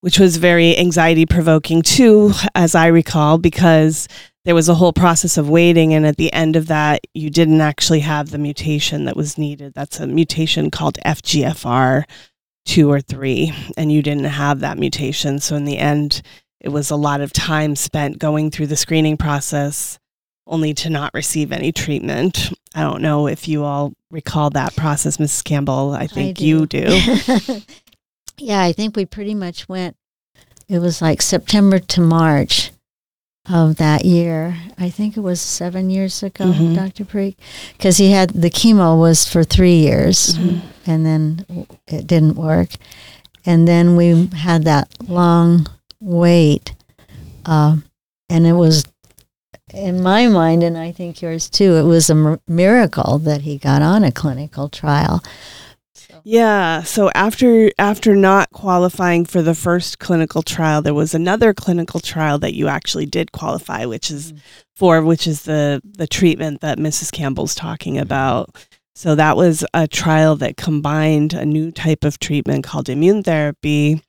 which 0.00 0.18
was 0.18 0.36
very 0.36 0.76
anxiety 0.76 1.26
provoking 1.26 1.82
too 1.82 2.32
as 2.54 2.74
i 2.74 2.86
recall 2.86 3.38
because 3.38 4.08
there 4.44 4.54
was 4.54 4.68
a 4.68 4.74
whole 4.74 4.92
process 4.92 5.38
of 5.38 5.48
waiting 5.48 5.94
and 5.94 6.06
at 6.06 6.16
the 6.16 6.32
end 6.32 6.56
of 6.56 6.66
that 6.66 7.00
you 7.14 7.30
didn't 7.30 7.60
actually 7.60 8.00
have 8.00 8.30
the 8.30 8.38
mutation 8.38 9.04
that 9.04 9.16
was 9.16 9.38
needed. 9.38 9.72
That's 9.74 10.00
a 10.00 10.06
mutation 10.06 10.70
called 10.70 10.98
fgfr 11.04 12.04
2 12.66 12.90
or 12.90 13.00
3 13.00 13.52
and 13.76 13.90
you 13.90 14.02
didn't 14.02 14.24
have 14.24 14.60
that 14.60 14.78
mutation. 14.78 15.38
So 15.38 15.56
in 15.56 15.64
the 15.64 15.78
end 15.78 16.22
it 16.60 16.68
was 16.68 16.90
a 16.90 16.96
lot 16.96 17.20
of 17.20 17.32
time 17.32 17.76
spent 17.76 18.18
going 18.18 18.50
through 18.50 18.68
the 18.68 18.76
screening 18.76 19.16
process 19.16 19.98
only 20.46 20.74
to 20.74 20.90
not 20.90 21.12
receive 21.14 21.52
any 21.52 21.72
treatment. 21.72 22.52
I 22.74 22.82
don't 22.82 23.02
know 23.02 23.26
if 23.26 23.48
you 23.48 23.64
all 23.64 23.92
recall 24.10 24.50
that 24.50 24.76
process, 24.76 25.16
Mrs. 25.16 25.42
Campbell. 25.44 25.92
I 25.92 26.06
think 26.06 26.40
I 26.40 26.44
you 26.44 26.66
do. 26.66 26.86
yeah, 28.38 28.62
I 28.62 28.72
think 28.72 28.96
we 28.96 29.06
pretty 29.06 29.34
much 29.34 29.68
went, 29.68 29.96
it 30.68 30.78
was 30.80 31.00
like 31.00 31.22
September 31.22 31.78
to 31.78 32.00
March 32.00 32.70
of 33.48 33.76
that 33.76 34.04
year. 34.04 34.56
I 34.78 34.88
think 34.90 35.16
it 35.16 35.20
was 35.20 35.40
seven 35.40 35.90
years 35.90 36.22
ago, 36.22 36.44
Mhm. 36.46 36.74
Dr. 36.76 37.04
Parikh, 37.04 37.36
because 37.76 37.98
he 37.98 38.10
had 38.10 38.30
the 38.30 38.48
chemo 38.50 38.98
was 38.98 39.26
for 39.28 39.44
three 39.44 39.76
years 39.80 40.36
Mhm. 40.38 40.60
and 40.86 41.04
then 41.06 41.46
it 41.86 42.06
didn't 42.06 42.36
work. 42.36 42.70
And 43.44 43.68
then 43.68 43.96
we 43.96 44.28
had 44.34 44.64
that 44.64 44.88
long 45.08 45.66
wait. 46.00 46.72
Uh, 47.44 47.76
and 48.30 48.46
it 48.46 48.54
was, 48.54 48.84
in 49.74 50.02
my 50.02 50.28
mind, 50.28 50.62
and 50.62 50.76
I 50.78 50.92
think 50.92 51.20
yours 51.22 51.50
too, 51.50 51.74
it 51.76 51.82
was 51.82 52.10
a 52.10 52.38
miracle 52.48 53.18
that 53.18 53.42
he 53.42 53.58
got 53.58 53.82
on 53.82 54.04
a 54.04 54.12
clinical 54.12 54.68
trial. 54.68 55.22
So, 55.94 56.20
Yeah. 56.24 56.82
So 56.82 57.10
after 57.14 57.70
after 57.78 58.14
not 58.16 58.50
qualifying 58.50 59.24
for 59.24 59.42
the 59.42 59.54
first 59.54 59.98
clinical 59.98 60.42
trial, 60.42 60.82
there 60.82 60.94
was 60.94 61.14
another 61.14 61.52
clinical 61.54 62.00
trial 62.00 62.38
that 62.38 62.54
you 62.54 62.68
actually 62.68 63.06
did 63.06 63.32
qualify, 63.32 63.84
which 63.84 64.10
is 64.10 64.32
Mm. 64.32 64.38
for 64.76 65.02
which 65.02 65.26
is 65.26 65.42
the 65.42 65.80
the 65.84 66.06
treatment 66.06 66.60
that 66.60 66.78
Mrs. 66.78 67.12
Campbell's 67.12 67.54
talking 67.54 67.98
about. 67.98 68.54
So 68.96 69.14
that 69.16 69.36
was 69.36 69.64
a 69.74 69.88
trial 69.88 70.36
that 70.36 70.56
combined 70.56 71.32
a 71.34 71.44
new 71.44 71.72
type 71.72 72.04
of 72.04 72.18
treatment 72.20 72.62
called 72.64 72.88
immune 72.88 73.22
therapy 73.24 74.02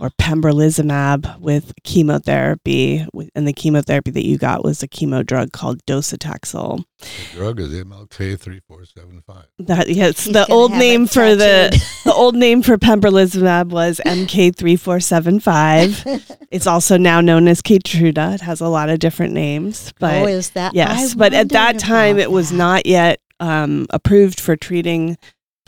or 0.00 0.10
pembrolizumab 0.10 1.38
with 1.40 1.72
chemotherapy 1.84 3.06
and 3.34 3.46
the 3.46 3.52
chemotherapy 3.52 4.10
that 4.10 4.24
you 4.24 4.38
got 4.38 4.64
was 4.64 4.82
a 4.82 4.88
chemo 4.88 5.22
drug 5.24 5.52
called 5.52 5.84
docetaxel. 5.84 6.82
The 6.98 7.06
drug 7.34 7.60
is 7.60 7.68
MLK 7.68 8.38
three 8.38 8.62
four 8.66 8.86
seven 8.86 9.22
five. 9.26 9.44
That 9.58 9.90
yes, 9.90 10.24
He's 10.24 10.32
the 10.32 10.50
old 10.50 10.72
name 10.72 11.06
for 11.06 11.36
the 11.36 11.68
the 12.04 12.14
old 12.14 12.34
name 12.34 12.62
for 12.62 12.78
pembrolizumab 12.78 13.68
was 13.68 14.00
MK3475. 14.06 16.38
it's 16.50 16.66
also 16.66 16.96
now 16.96 17.20
known 17.20 17.46
as 17.46 17.60
Keytruda. 17.60 18.32
It 18.34 18.40
has 18.40 18.62
a 18.62 18.68
lot 18.68 18.88
of 18.88 18.98
different 18.98 19.34
names, 19.34 19.92
but 19.98 20.22
oh, 20.22 20.26
is 20.26 20.48
that? 20.50 20.74
yes, 20.74 21.14
I 21.14 21.18
but 21.18 21.34
at 21.34 21.50
that 21.50 21.78
time 21.78 22.16
about 22.16 22.22
it 22.22 22.30
was 22.30 22.48
that. 22.50 22.56
not 22.56 22.86
yet 22.86 23.20
um, 23.38 23.86
approved 23.90 24.40
for 24.40 24.56
treating 24.56 25.18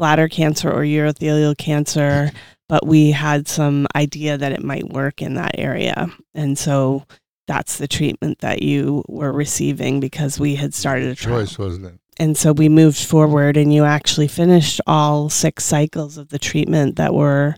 bladder 0.02 0.26
cancer 0.26 0.68
or 0.68 0.82
urothelial 0.82 1.56
cancer. 1.56 2.32
But 2.68 2.84
we 2.84 3.12
had 3.12 3.46
some 3.46 3.86
idea 3.94 4.36
that 4.36 4.50
it 4.50 4.64
might 4.64 4.88
work 4.88 5.22
in 5.22 5.34
that 5.34 5.54
area, 5.58 6.10
and 6.34 6.58
so 6.58 7.06
that's 7.46 7.78
the 7.78 7.86
treatment 7.86 8.40
that 8.40 8.62
you 8.62 9.04
were 9.06 9.30
receiving 9.30 10.00
because 10.00 10.40
we 10.40 10.56
had 10.56 10.74
started 10.74 11.08
a 11.08 11.14
trial 11.14 11.40
Choice 11.40 11.58
wasn't 11.58 11.86
it? 11.86 11.94
and 12.18 12.36
so 12.36 12.52
we 12.52 12.68
moved 12.68 13.04
forward 13.04 13.56
and 13.56 13.72
you 13.74 13.84
actually 13.84 14.28
finished 14.28 14.80
all 14.86 15.28
six 15.28 15.64
cycles 15.64 16.16
of 16.16 16.28
the 16.28 16.38
treatment 16.38 16.96
that 16.96 17.14
were 17.14 17.54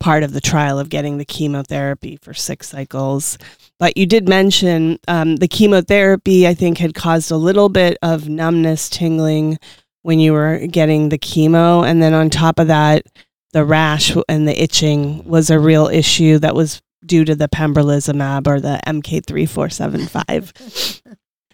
part 0.00 0.22
of 0.22 0.32
the 0.32 0.40
trial 0.40 0.78
of 0.78 0.88
getting 0.88 1.18
the 1.18 1.24
chemotherapy 1.24 2.18
for 2.20 2.34
six 2.34 2.68
cycles 2.68 3.38
but 3.78 3.96
you 3.96 4.06
did 4.06 4.28
mention 4.28 4.98
um, 5.08 5.36
the 5.36 5.48
chemotherapy 5.48 6.46
i 6.46 6.54
think 6.54 6.78
had 6.78 6.94
caused 6.94 7.30
a 7.30 7.36
little 7.36 7.68
bit 7.68 7.96
of 8.02 8.28
numbness 8.28 8.88
tingling 8.88 9.58
when 10.02 10.20
you 10.20 10.32
were 10.32 10.66
getting 10.66 11.08
the 11.08 11.18
chemo 11.18 11.88
and 11.88 12.02
then 12.02 12.14
on 12.14 12.30
top 12.30 12.58
of 12.58 12.68
that 12.68 13.04
the 13.52 13.64
rash 13.64 14.14
and 14.28 14.46
the 14.46 14.62
itching 14.62 15.24
was 15.24 15.50
a 15.50 15.58
real 15.58 15.86
issue 15.86 16.38
that 16.38 16.54
was 16.54 16.82
due 17.04 17.24
to 17.24 17.34
the 17.34 17.48
pembrolizumab 17.48 18.46
or 18.46 18.60
the 18.60 18.80
mk3475 18.86 21.02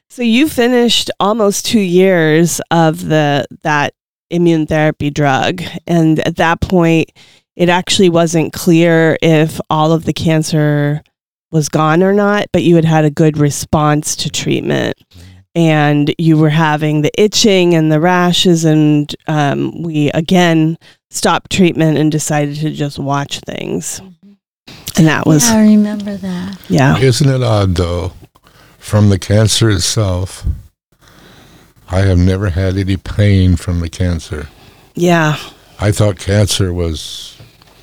so 0.09 0.23
you 0.23 0.49
finished 0.49 1.11
almost 1.19 1.67
two 1.67 1.81
years 1.81 2.61
of 2.71 3.07
the 3.07 3.47
that 3.63 3.95
immune 4.31 4.67
therapy 4.67 5.11
drug, 5.11 5.63
and 5.87 6.21
at 6.21 6.37
that 6.37 6.61
point, 6.61 7.11
it 7.57 7.69
actually 7.69 8.11
wasn't 8.11 8.53
clear 8.53 9.17
if 9.23 9.61
all 9.71 9.93
of 9.93 10.05
the 10.05 10.13
cancer 10.13 11.03
was 11.51 11.69
gone 11.69 12.03
or 12.03 12.13
not. 12.13 12.47
But 12.53 12.65
you 12.65 12.77
had 12.77 12.85
had 12.85 13.05
a 13.05 13.11
good 13.11 13.39
response 13.39 14.17
to 14.17 14.31
treatment, 14.31 14.97
mm-hmm. 15.15 15.34
And 15.55 16.15
you 16.19 16.37
were 16.37 16.51
having 16.51 17.03
the 17.03 17.13
itching 17.21 17.75
and 17.75 17.91
the 17.93 18.01
rashes, 18.01 18.65
and 18.65 19.15
um, 19.27 19.83
we 19.83 20.11
again 20.11 20.77
stopped 21.11 21.51
treatment 21.53 21.97
and 21.99 22.11
decided 22.11 22.57
to 22.57 22.71
just 22.71 22.99
watch 22.99 23.41
things, 23.41 24.01
and 24.97 25.07
that 25.07 25.27
was 25.27 25.49
Yeah, 25.49 25.57
I 25.57 25.63
remember 25.63 26.17
that. 26.17 26.59
yeah. 26.69 26.99
Isn't 26.99 27.29
it 27.29 27.43
odd 27.43 27.77
though? 27.77 28.13
From 28.79 29.09
the 29.09 29.19
cancer 29.19 29.71
itself, 29.71 30.45
I 31.91 32.01
have 32.01 32.19
never 32.19 32.51
had 32.51 32.77
any 32.77 32.97
pain 32.97 33.57
from 33.57 33.81
the 33.81 33.89
cancer. 33.89 34.49
Yeah, 34.95 35.37
I 35.81 35.91
thought 35.93 36.19
cancer 36.19 36.73
was 36.73 37.39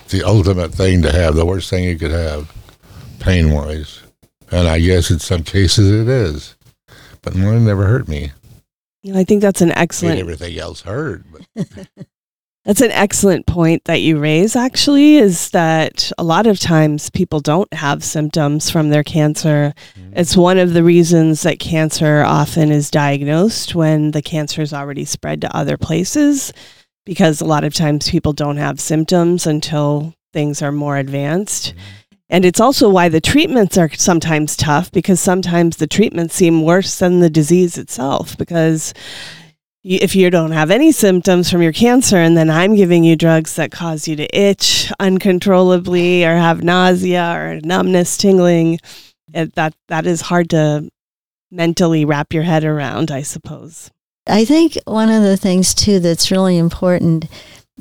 the 0.09 0.23
ultimate 0.23 0.73
thing 0.73 1.01
to 1.03 1.11
have, 1.11 1.35
the 1.35 1.45
worst 1.45 1.69
thing 1.69 1.85
you 1.85 1.97
could 1.97 2.11
have, 2.11 2.51
pain 3.19 3.51
wise. 3.51 4.01
And 4.51 4.67
I 4.67 4.79
guess 4.79 5.09
in 5.09 5.19
some 5.19 5.43
cases 5.43 5.89
it 5.89 6.07
is. 6.09 6.55
But 7.23 7.35
mine 7.35 7.65
never 7.65 7.85
hurt 7.85 8.07
me. 8.07 8.31
You 9.03 9.13
know, 9.13 9.19
I 9.19 9.23
think 9.23 9.41
that's 9.41 9.61
an 9.61 9.71
excellent 9.71 10.19
everything 10.19 10.57
else 10.57 10.81
hurt. 10.81 11.23
But 11.31 11.87
That's 12.65 12.81
an 12.81 12.91
excellent 12.91 13.47
point 13.47 13.85
that 13.85 14.01
you 14.01 14.19
raise, 14.19 14.55
actually, 14.55 15.15
is 15.15 15.49
that 15.49 16.11
a 16.19 16.23
lot 16.23 16.45
of 16.45 16.59
times 16.59 17.09
people 17.09 17.39
don't 17.39 17.73
have 17.73 18.03
symptoms 18.03 18.69
from 18.69 18.89
their 18.89 19.03
cancer. 19.03 19.73
Mm-hmm. 19.95 20.13
It's 20.15 20.37
one 20.37 20.59
of 20.59 20.73
the 20.73 20.83
reasons 20.83 21.41
that 21.41 21.59
cancer 21.59 22.21
often 22.23 22.71
is 22.71 22.91
diagnosed 22.91 23.73
when 23.73 24.11
the 24.11 24.21
cancer 24.21 24.61
is 24.61 24.73
already 24.73 25.05
spread 25.05 25.41
to 25.41 25.57
other 25.57 25.75
places, 25.75 26.53
because 27.03 27.41
a 27.41 27.45
lot 27.45 27.63
of 27.63 27.73
times 27.73 28.11
people 28.11 28.33
don't 28.33 28.57
have 28.57 28.79
symptoms 28.79 29.47
until 29.47 30.13
things 30.31 30.61
are 30.61 30.71
more 30.71 30.97
advanced. 30.97 31.69
Mm-hmm. 31.69 32.11
And 32.31 32.45
it's 32.45 32.61
also 32.61 32.89
why 32.89 33.09
the 33.09 33.19
treatments 33.19 33.77
are 33.77 33.89
sometimes 33.93 34.55
tough 34.55 34.89
because 34.91 35.19
sometimes 35.19 35.75
the 35.75 35.85
treatments 35.85 36.33
seem 36.33 36.63
worse 36.63 36.97
than 36.97 37.19
the 37.19 37.29
disease 37.29 37.77
itself 37.77 38.38
because 38.38 38.93
if 39.83 40.15
you 40.15 40.29
don't 40.29 40.51
have 40.51 40.71
any 40.71 40.93
symptoms 40.93 41.51
from 41.51 41.61
your 41.61 41.73
cancer 41.73 42.15
and 42.15 42.38
then 42.38 42.50
I'm 42.50 42.75
giving 42.75 43.03
you 43.03 43.17
drugs 43.17 43.55
that 43.55 43.71
cause 43.71 44.07
you 44.07 44.15
to 44.15 44.38
itch 44.38 44.89
uncontrollably 44.97 46.23
or 46.23 46.35
have 46.35 46.63
nausea 46.63 47.33
or 47.35 47.59
numbness, 47.61 48.15
tingling, 48.15 48.79
that 49.33 49.73
that 49.89 50.05
is 50.05 50.21
hard 50.21 50.51
to 50.51 50.89
mentally 51.51 52.05
wrap 52.05 52.31
your 52.31 52.43
head 52.43 52.63
around, 52.63 53.11
I 53.11 53.23
suppose. 53.23 53.91
I 54.27 54.45
think 54.45 54.77
one 54.85 55.09
of 55.09 55.23
the 55.23 55.35
things 55.35 55.73
too 55.73 56.00
that's 56.00 56.31
really 56.31 56.57
important, 56.57 57.25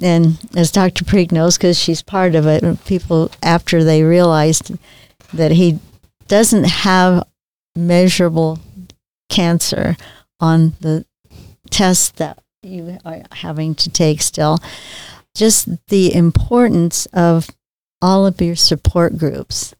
and 0.02 0.38
as 0.56 0.72
Dr. 0.72 1.04
Parikh 1.04 1.32
knows, 1.32 1.56
because 1.56 1.78
she's 1.78 2.02
part 2.02 2.34
of 2.34 2.46
it, 2.46 2.84
people 2.84 3.30
after 3.42 3.84
they 3.84 4.02
realized 4.02 4.72
that 5.32 5.52
he 5.52 5.78
doesn't 6.28 6.64
have 6.64 7.24
measurable 7.76 8.58
cancer 9.28 9.96
on 10.40 10.74
the 10.80 11.04
tests 11.70 12.10
that 12.12 12.38
you 12.62 12.98
are 13.04 13.22
having 13.32 13.74
to 13.76 13.90
take 13.90 14.22
still, 14.22 14.58
just 15.34 15.68
the 15.88 16.14
importance 16.14 17.06
of 17.06 17.48
all 18.02 18.26
of 18.26 18.40
your 18.40 18.56
support 18.56 19.18
groups 19.18 19.74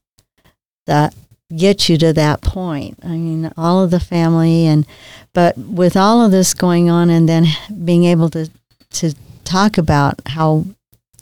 that 0.86 1.14
get 1.56 1.88
you 1.88 1.98
to 1.98 2.12
that 2.12 2.40
point. 2.40 2.98
I 3.02 3.08
mean, 3.08 3.52
all 3.56 3.82
of 3.82 3.90
the 3.90 4.00
family 4.00 4.66
and 4.66 4.86
but 5.32 5.56
with 5.56 5.96
all 5.96 6.24
of 6.24 6.30
this 6.30 6.54
going 6.54 6.90
on 6.90 7.10
and 7.10 7.28
then 7.28 7.46
being 7.84 8.04
able 8.04 8.30
to 8.30 8.50
to 8.90 9.14
talk 9.50 9.78
about 9.78 10.20
how 10.26 10.64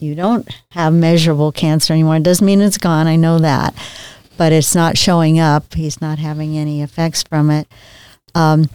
you 0.00 0.14
don't 0.14 0.48
have 0.72 0.92
measurable 0.92 1.50
cancer 1.52 1.92
anymore. 1.92 2.16
It 2.16 2.22
doesn't 2.22 2.44
mean 2.46 2.60
it's 2.60 2.78
gone. 2.78 3.06
I 3.06 3.16
know 3.16 3.38
that, 3.38 3.74
but 4.36 4.52
it's 4.52 4.74
not 4.74 4.96
showing 4.98 5.38
up. 5.40 5.74
He's 5.74 6.00
not 6.00 6.18
having 6.18 6.56
any 6.56 6.82
effects 6.82 7.22
from 7.22 7.50
it. 7.50 7.66
Um, 8.34 8.68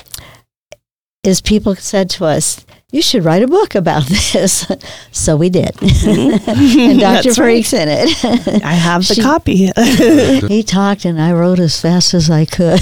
is 1.23 1.39
people 1.41 1.75
said 1.75 2.09
to 2.11 2.25
us, 2.25 2.65
you 2.91 3.01
should 3.01 3.23
write 3.23 3.41
a 3.41 3.47
book 3.47 3.73
about 3.75 4.05
this. 4.33 4.69
so 5.11 5.37
we 5.37 5.49
did. 5.49 5.71
and 5.81 6.99
Dr. 6.99 7.23
That's 7.23 7.39
right. 7.39 7.73
In 7.73 7.87
it. 7.89 8.63
I 8.65 8.73
have 8.73 9.07
the 9.07 9.15
She- 9.15 9.21
copy. 9.21 9.69
he 10.47 10.61
talked 10.63 11.05
and 11.05 11.19
I 11.21 11.31
wrote 11.33 11.59
as 11.59 11.79
fast 11.79 12.13
as 12.13 12.29
I 12.29 12.45
could. 12.45 12.81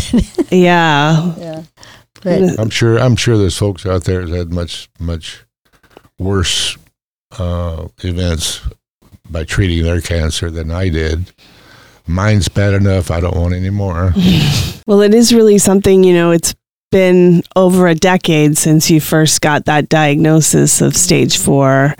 yeah. 0.51 1.35
yeah. 1.37 1.63
But 2.23 2.59
I'm 2.59 2.69
sure. 2.69 2.97
I'm 2.99 3.15
sure 3.15 3.37
there's 3.37 3.57
folks 3.57 3.85
out 3.85 4.03
there 4.03 4.25
that 4.27 4.35
had 4.37 4.53
much 4.53 4.89
much 4.99 5.43
worse 6.21 6.77
uh, 7.39 7.87
events 8.03 8.61
by 9.29 9.43
treating 9.43 9.83
their 9.83 10.01
cancer 10.01 10.51
than 10.51 10.71
I 10.71 10.89
did. 10.89 11.31
Mine's 12.07 12.49
bad 12.49 12.73
enough. 12.73 13.09
I 13.11 13.19
don't 13.21 13.35
want 13.37 13.53
any 13.53 13.69
more. 13.69 14.13
Well, 14.87 15.01
it 15.01 15.13
is 15.13 15.33
really 15.33 15.57
something, 15.59 16.03
you 16.03 16.13
know, 16.13 16.31
it's 16.31 16.53
been 16.91 17.43
over 17.55 17.87
a 17.87 17.95
decade 17.95 18.57
since 18.57 18.89
you 18.89 18.99
first 18.99 19.39
got 19.39 19.65
that 19.65 19.87
diagnosis 19.87 20.81
of 20.81 20.97
stage 20.97 21.37
four 21.37 21.95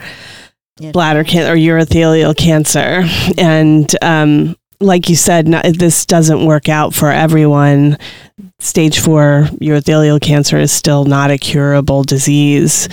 Yeah. 0.78 0.90
bladder 0.90 1.24
cancer 1.24 1.52
or 1.52 1.56
urothelial 1.56 2.36
cancer. 2.36 3.04
And 3.38 3.94
um, 4.02 4.56
like 4.80 5.08
you 5.08 5.16
said, 5.16 5.48
not, 5.48 5.64
this 5.64 6.04
doesn't 6.04 6.44
work 6.44 6.68
out 6.68 6.92
for 6.92 7.10
everyone. 7.10 7.96
Stage 8.58 8.98
four 8.98 9.48
urothelial 9.62 10.20
cancer 10.20 10.58
is 10.58 10.72
still 10.72 11.04
not 11.06 11.30
a 11.30 11.38
curable 11.38 12.02
disease. 12.02 12.88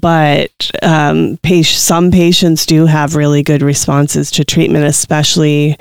But 0.00 0.70
um, 0.82 1.38
pa- 1.42 1.62
some 1.62 2.10
patients 2.10 2.66
do 2.66 2.86
have 2.86 3.16
really 3.16 3.42
good 3.42 3.62
responses 3.62 4.30
to 4.32 4.44
treatment, 4.44 4.84
especially 4.84 5.76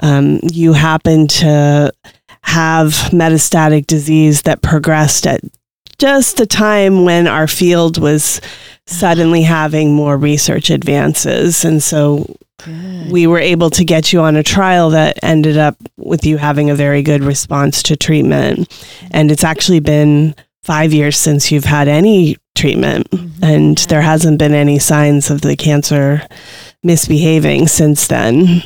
um, 0.00 0.40
you 0.42 0.72
happen 0.72 1.26
to 1.28 1.92
have 2.42 2.92
metastatic 3.10 3.86
disease 3.86 4.42
that 4.42 4.62
progressed 4.62 5.26
at 5.26 5.40
just 5.98 6.36
the 6.36 6.46
time 6.46 7.04
when 7.04 7.26
our 7.26 7.48
field 7.48 8.00
was 8.00 8.40
suddenly 8.86 9.42
having 9.42 9.92
more 9.92 10.16
research 10.16 10.70
advances. 10.70 11.64
And 11.64 11.82
so 11.82 12.36
Good. 12.64 13.10
we 13.10 13.26
were 13.26 13.38
able 13.38 13.70
to 13.70 13.84
get 13.84 14.12
you 14.12 14.20
on 14.20 14.36
a 14.36 14.42
trial 14.42 14.90
that 14.90 15.18
ended 15.22 15.58
up 15.58 15.76
with 15.96 16.24
you 16.24 16.38
having 16.38 16.70
a 16.70 16.74
very 16.74 17.02
good 17.02 17.22
response 17.22 17.82
to 17.84 17.96
treatment. 17.96 18.72
And 19.10 19.30
it's 19.30 19.44
actually 19.44 19.80
been 19.80 20.34
five 20.62 20.92
years 20.92 21.16
since 21.16 21.50
you've 21.50 21.64
had 21.64 21.88
any 21.88 22.36
treatment, 22.58 23.06
and 23.42 23.78
there 23.88 24.02
hasn't 24.02 24.38
been 24.38 24.54
any 24.54 24.78
signs 24.78 25.30
of 25.30 25.40
the 25.40 25.56
cancer 25.56 26.26
misbehaving 26.82 27.68
since 27.68 28.08
then. 28.08 28.62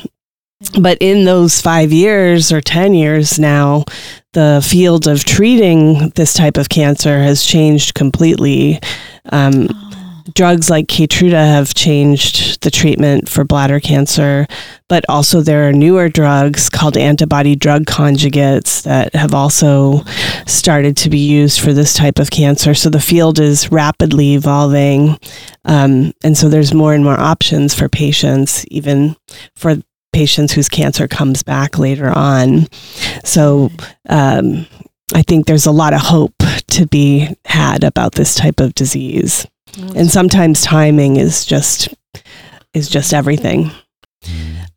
But 0.79 0.97
in 1.01 1.25
those 1.25 1.61
five 1.61 1.91
years 1.91 2.51
or 2.51 2.61
10 2.61 2.93
years 2.93 3.37
now, 3.37 3.85
the 4.33 4.65
field 4.67 5.07
of 5.07 5.23
treating 5.23 6.09
this 6.15 6.33
type 6.33 6.57
of 6.57 6.69
cancer 6.69 7.19
has 7.19 7.45
changed 7.45 7.93
completely. 7.93 8.79
Um, 9.31 9.67
drugs 10.33 10.69
like 10.69 10.87
Keytruda 10.87 11.33
have 11.33 11.73
changed 11.73 12.61
the 12.61 12.71
treatment 12.71 13.27
for 13.27 13.43
bladder 13.43 13.79
cancer, 13.79 14.47
but 14.87 15.03
also 15.09 15.41
there 15.41 15.67
are 15.67 15.73
newer 15.73 16.09
drugs 16.09 16.69
called 16.69 16.97
antibody 16.97 17.55
drug 17.55 17.85
conjugates 17.85 18.83
that 18.83 19.13
have 19.15 19.33
also 19.33 20.03
started 20.47 20.95
to 20.97 21.09
be 21.09 21.19
used 21.19 21.59
for 21.59 21.73
this 21.73 21.93
type 21.93 22.19
of 22.19 22.31
cancer. 22.31 22.73
So 22.73 22.89
the 22.89 23.01
field 23.01 23.39
is 23.39 23.71
rapidly 23.71 24.33
evolving. 24.33 25.17
Um, 25.65 26.13
and 26.23 26.37
so 26.37 26.49
there's 26.49 26.73
more 26.73 26.93
and 26.93 27.03
more 27.03 27.19
options 27.19 27.73
for 27.73 27.89
patients, 27.89 28.65
even 28.67 29.15
for 29.55 29.75
patients 30.13 30.53
whose 30.53 30.69
cancer 30.69 31.07
comes 31.07 31.43
back 31.43 31.77
later 31.77 32.09
on. 32.09 32.67
So 33.23 33.71
um, 34.07 34.67
I 35.13 35.23
think 35.23 35.47
there's 35.47 35.65
a 35.65 35.71
lot 35.71 35.93
of 35.93 36.01
hope 36.01 36.35
to 36.67 36.87
be 36.87 37.27
had 37.45 37.83
about 37.83 38.13
this 38.13 38.35
type 38.35 38.59
of 38.59 38.75
disease 38.75 39.45
and 39.77 40.09
sometimes 40.09 40.61
timing 40.61 41.17
is 41.17 41.45
just 41.45 41.93
is 42.73 42.89
just 42.89 43.13
everything. 43.13 43.71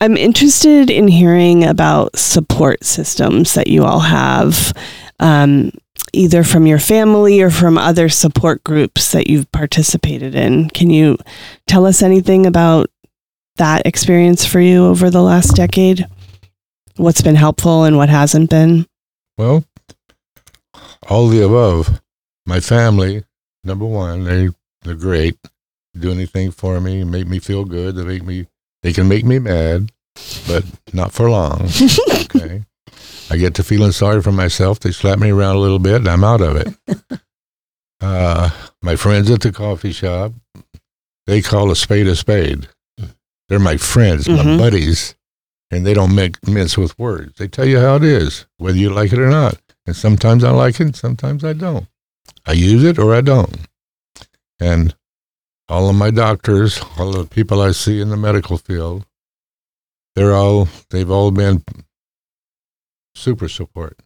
I'm 0.01 0.17
interested 0.17 0.91
in 0.91 1.09
hearing 1.09 1.65
about 1.65 2.17
support 2.17 2.85
systems 2.85 3.55
that 3.55 3.69
you 3.69 3.85
all 3.85 4.01
have 4.01 4.73
um, 5.21 5.71
either 6.13 6.45
from 6.45 6.67
your 6.67 6.79
family 6.79 7.41
or 7.41 7.51
from 7.51 7.79
other 7.79 8.09
support 8.09 8.63
groups 8.65 9.13
that 9.13 9.29
you've 9.29 9.51
participated 9.53 10.35
in. 10.35 10.69
Can 10.71 10.91
you 10.91 11.17
tell 11.67 11.87
us 11.87 12.03
anything 12.03 12.45
about 12.45 12.91
that 13.57 13.87
experience 13.87 14.45
for 14.45 14.61
you 14.61 14.85
over 14.87 15.09
the 15.09 15.23
last 15.23 15.57
decade? 15.57 16.07
What's 16.97 17.23
been 17.23 17.37
helpful 17.37 17.85
and 17.85 17.97
what 17.97 18.09
hasn't 18.11 18.51
been? 18.51 18.87
Well, 19.39 19.65
all 21.09 21.29
the 21.29 21.45
above. 21.45 22.01
My 22.47 22.61
family, 22.61 23.25
number 23.65 23.85
one, 23.85 24.25
they 24.25 24.51
they're 24.87 24.95
great. 24.95 25.37
Do 25.99 26.11
anything 26.11 26.51
for 26.51 26.81
me, 26.81 27.05
make 27.05 27.27
me 27.27 27.39
feel 27.39 27.65
good. 27.65 27.97
They 27.97 28.05
make 28.05 28.23
me. 28.25 28.47
They 28.83 28.93
can 28.93 29.09
make 29.09 29.25
me 29.25 29.39
mad, 29.39 29.91
but 30.47 30.65
not 30.93 31.13
for 31.13 31.29
long. 31.31 31.69
okay. 32.11 32.65
I 33.31 33.37
get 33.37 33.55
to 33.57 33.65
feeling 33.65 33.93
sorry 33.93 34.23
for 34.23 34.31
myself. 34.33 34.79
They 34.81 34.93
slap 34.93 35.19
me 35.19 35.31
around 35.31 35.57
a 35.57 35.61
little 35.61 35.79
bit, 35.81 35.97
and 35.97 36.09
I'm 36.09 36.25
out 36.25 36.41
of 36.41 36.57
it. 36.57 37.21
Uh, 37.99 38.51
my 38.83 38.95
friends 38.95 39.31
at 39.31 39.41
the 39.41 39.51
coffee 39.51 39.91
shop, 39.91 40.31
they 41.27 41.41
call 41.41 41.71
a 41.71 41.75
spade 41.77 42.07
a 42.07 42.15
spade. 42.15 42.69
They're 43.49 43.59
my 43.59 43.79
friends, 43.79 44.29
my 44.29 44.43
Mhm. 44.45 44.59
buddies, 44.59 45.15
and 45.71 45.87
they 45.87 45.95
don't 45.95 46.15
make 46.15 46.47
mince 46.47 46.77
with 46.77 46.99
words. 46.99 47.39
They 47.39 47.49
tell 47.49 47.65
you 47.65 47.79
how 47.81 47.97
it 47.97 48.05
is, 48.05 48.45
whether 48.59 48.77
you 48.77 48.91
like 48.91 49.15
it 49.15 49.19
or 49.19 49.31
not. 49.31 49.59
And 49.87 49.97
sometimes 49.97 50.45
I 50.45 50.51
like 50.51 50.75
it, 50.75 50.81
and 50.85 50.95
sometimes 50.97 51.43
I 51.43 51.55
don't. 51.55 51.87
I 52.45 52.53
use 52.53 52.85
it 52.85 52.99
or 52.99 53.15
I 53.15 53.23
don't. 53.23 53.57
And 54.61 54.95
all 55.69 55.89
of 55.91 55.97
my 55.97 56.11
doctors, 56.11 56.81
all 56.99 57.13
the 57.13 57.25
people 57.27 57.61
I 57.61 57.73
see 57.73 58.01
in 58.01 58.09
the 58.11 58.17
medical 58.17 58.57
field, 58.57 59.05
they're 60.15 60.35
all, 60.35 60.69
they've 60.91 61.11
all 61.11 61.31
been 61.31 61.63
super 63.15 63.49
support. 63.49 63.99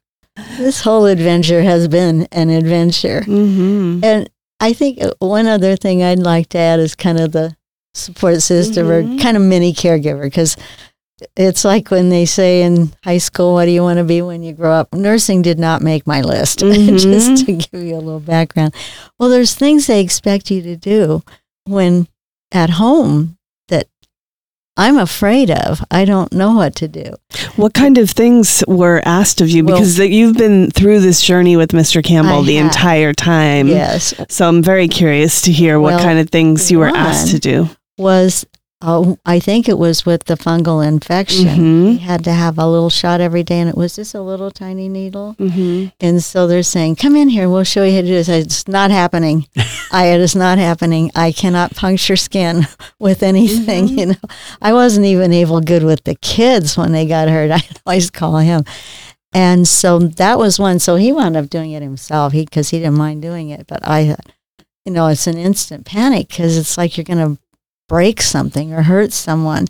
this 0.59 0.81
whole 0.81 1.07
adventure 1.07 1.63
has 1.63 1.89
been 1.89 2.27
an 2.33 2.51
adventure. 2.51 3.21
mm-hmm. 3.23 4.01
And 4.03 4.31
I 4.61 4.73
think 4.73 5.03
uh, 5.03 5.13
one 5.19 5.47
other 5.47 5.77
thing 5.77 6.03
I'd 6.03 6.19
like 6.19 6.49
to 6.51 6.59
add 6.59 6.81
is 6.81 6.95
kind 6.95 7.19
of 7.21 7.33
the 7.33 7.57
support 7.95 8.41
system 8.41 8.87
Mhm. 8.87 9.19
or 9.19 9.23
kind 9.23 9.37
of 9.37 9.43
mini 9.43 9.73
caregiver 9.73 10.23
because 10.23 10.57
it's 11.37 11.65
like 11.65 11.91
when 11.91 12.09
they 12.09 12.25
say 12.27 12.63
in 12.63 12.93
high 13.05 13.19
school, 13.19 13.55
what 13.55 13.65
do 13.67 13.71
you 13.71 13.83
want 13.83 13.99
to 13.99 14.05
be 14.05 14.23
when 14.23 14.43
you 14.43 14.53
grow 14.53 14.73
up? 14.73 14.93
Nursing 14.95 15.43
did 15.43 15.59
not 15.59 15.83
make 15.83 16.07
my 16.07 16.21
list, 16.23 16.59
Mhm. 16.61 16.99
just 17.01 17.47
to 17.47 17.53
give 17.53 17.83
you 17.83 17.95
a 17.95 17.99
little 17.99 18.21
background. 18.21 18.75
Well, 19.19 19.29
there's 19.29 19.55
things 19.55 19.87
they 19.87 20.01
expect 20.01 20.51
you 20.51 20.63
to 20.63 20.77
do 20.77 21.23
when 21.65 22.09
at 22.53 22.71
home 22.71 23.37
that 23.69 23.87
I'm 24.77 24.97
afraid 24.99 25.51
of. 25.51 25.85
I 25.91 26.05
don't 26.05 26.33
know 26.33 26.55
what 26.55 26.75
to 26.77 26.89
do. 26.89 27.15
What 27.57 27.75
kind 27.75 27.99
of 27.99 28.09
things 28.11 28.65
were 28.67 29.03
asked 29.05 29.41
of 29.41 29.51
you? 29.51 29.63
Because 29.63 29.99
you've 29.99 30.37
been 30.37 30.71
through 30.71 31.01
this 31.01 31.21
journey 31.21 31.57
with 31.57 31.71
Mr. 31.73 32.03
Campbell 32.03 32.41
I 32.41 32.45
the 32.47 32.57
have. 32.57 32.67
entire 32.67 33.13
time. 33.13 33.69
Yes. 33.69 34.15
So 34.29 34.49
I'm 34.49 34.63
very 34.63 34.89
curious 34.89 35.43
to 35.43 35.53
hear 35.53 35.79
what 35.79 35.95
Well, 35.97 36.03
kind 36.05 36.19
of 36.19 36.31
things 36.31 36.71
you 36.71 36.79
were 36.79 36.87
asked 36.89 37.31
to 37.33 37.39
do. 37.39 37.69
Was 37.99 38.47
oh, 38.83 39.19
I 39.27 39.39
think 39.41 39.69
it 39.69 39.79
was 39.79 40.07
with 40.07 40.25
the 40.25 40.37
fungal 40.37 40.87
infection. 40.87 41.47
Mhm. 41.47 41.93
He 41.93 41.99
had 41.99 42.25
to 42.25 42.33
have 42.33 42.59
a 42.59 42.67
little 42.67 42.91
shot 42.91 43.21
every 43.21 43.43
day, 43.43 43.61
and 43.61 43.69
it 43.69 43.77
was 43.77 43.97
just 43.97 44.15
a 44.15 44.23
little 44.23 44.51
tiny 44.51 44.89
needle. 44.89 45.37
Mm-hmm. 45.39 45.89
And 46.01 46.23
so 46.23 46.47
they're 46.47 46.63
saying, 46.63 46.97
"Come 46.97 47.17
in 47.17 47.29
here, 47.29 47.49
we'll 47.49 47.65
show 47.65 47.85
you 47.85 47.95
how 47.95 48.01
to 48.01 48.07
do 48.07 48.13
this." 48.15 48.29
It's 48.29 48.67
not 48.69 48.91
happening. 48.91 49.47
I 49.93 50.07
it 50.07 50.21
is 50.21 50.35
not 50.35 50.59
happening. 50.59 51.11
I 51.15 51.33
cannot 51.33 51.75
puncture 51.75 52.17
skin 52.17 52.67
with 52.99 53.23
anything. 53.23 53.89
Mhm. 53.89 53.99
You 53.99 54.07
know, 54.07 54.29
I 54.63 54.73
wasn't 54.73 55.07
even 55.07 55.33
able 55.33 55.61
good 55.61 55.83
with 55.85 56.05
the 56.05 56.15
kids 56.15 56.77
when 56.77 56.93
they 56.93 57.07
got 57.07 57.29
hurt. 57.29 57.51
I 57.53 57.63
always 57.87 58.11
call 58.11 58.39
him. 58.39 58.65
And 59.33 59.69
so 59.69 59.99
that 59.99 60.39
was 60.39 60.59
one. 60.59 60.79
So 60.81 60.97
he 60.97 61.13
wound 61.13 61.37
up 61.37 61.49
doing 61.51 61.71
it 61.73 61.83
himself. 61.83 62.33
He 62.33 62.45
because 62.45 62.71
he 62.71 62.79
didn't 62.79 62.99
mind 62.99 63.23
doing 63.23 63.51
it, 63.51 63.67
but 63.69 63.87
I, 63.87 64.17
you 64.85 64.93
know, 64.93 65.07
it's 65.07 65.27
an 65.29 65.39
instant 65.39 65.87
panic 65.87 66.29
because 66.29 66.57
it's 66.57 66.77
like 66.77 66.97
you're 66.97 67.05
going 67.05 67.37
to 67.37 67.41
break 67.91 68.23
something 68.23 68.73
or 68.73 68.83
hurt 68.83 69.13
someone. 69.13 69.67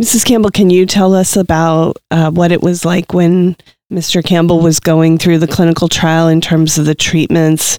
Mrs. 0.00 0.24
Campbell, 0.24 0.50
can 0.50 0.70
you 0.70 0.86
tell 0.86 1.14
us 1.14 1.36
about 1.36 1.98
uh, 2.10 2.30
what 2.30 2.50
it 2.50 2.62
was 2.62 2.82
like 2.82 3.12
when 3.12 3.56
Mr. 3.92 4.24
Campbell 4.24 4.60
was 4.60 4.80
going 4.80 5.18
through 5.18 5.36
the 5.36 5.46
clinical 5.46 5.86
trial 5.86 6.28
in 6.28 6.40
terms 6.40 6.78
of 6.78 6.86
the 6.86 6.94
treatments 6.94 7.76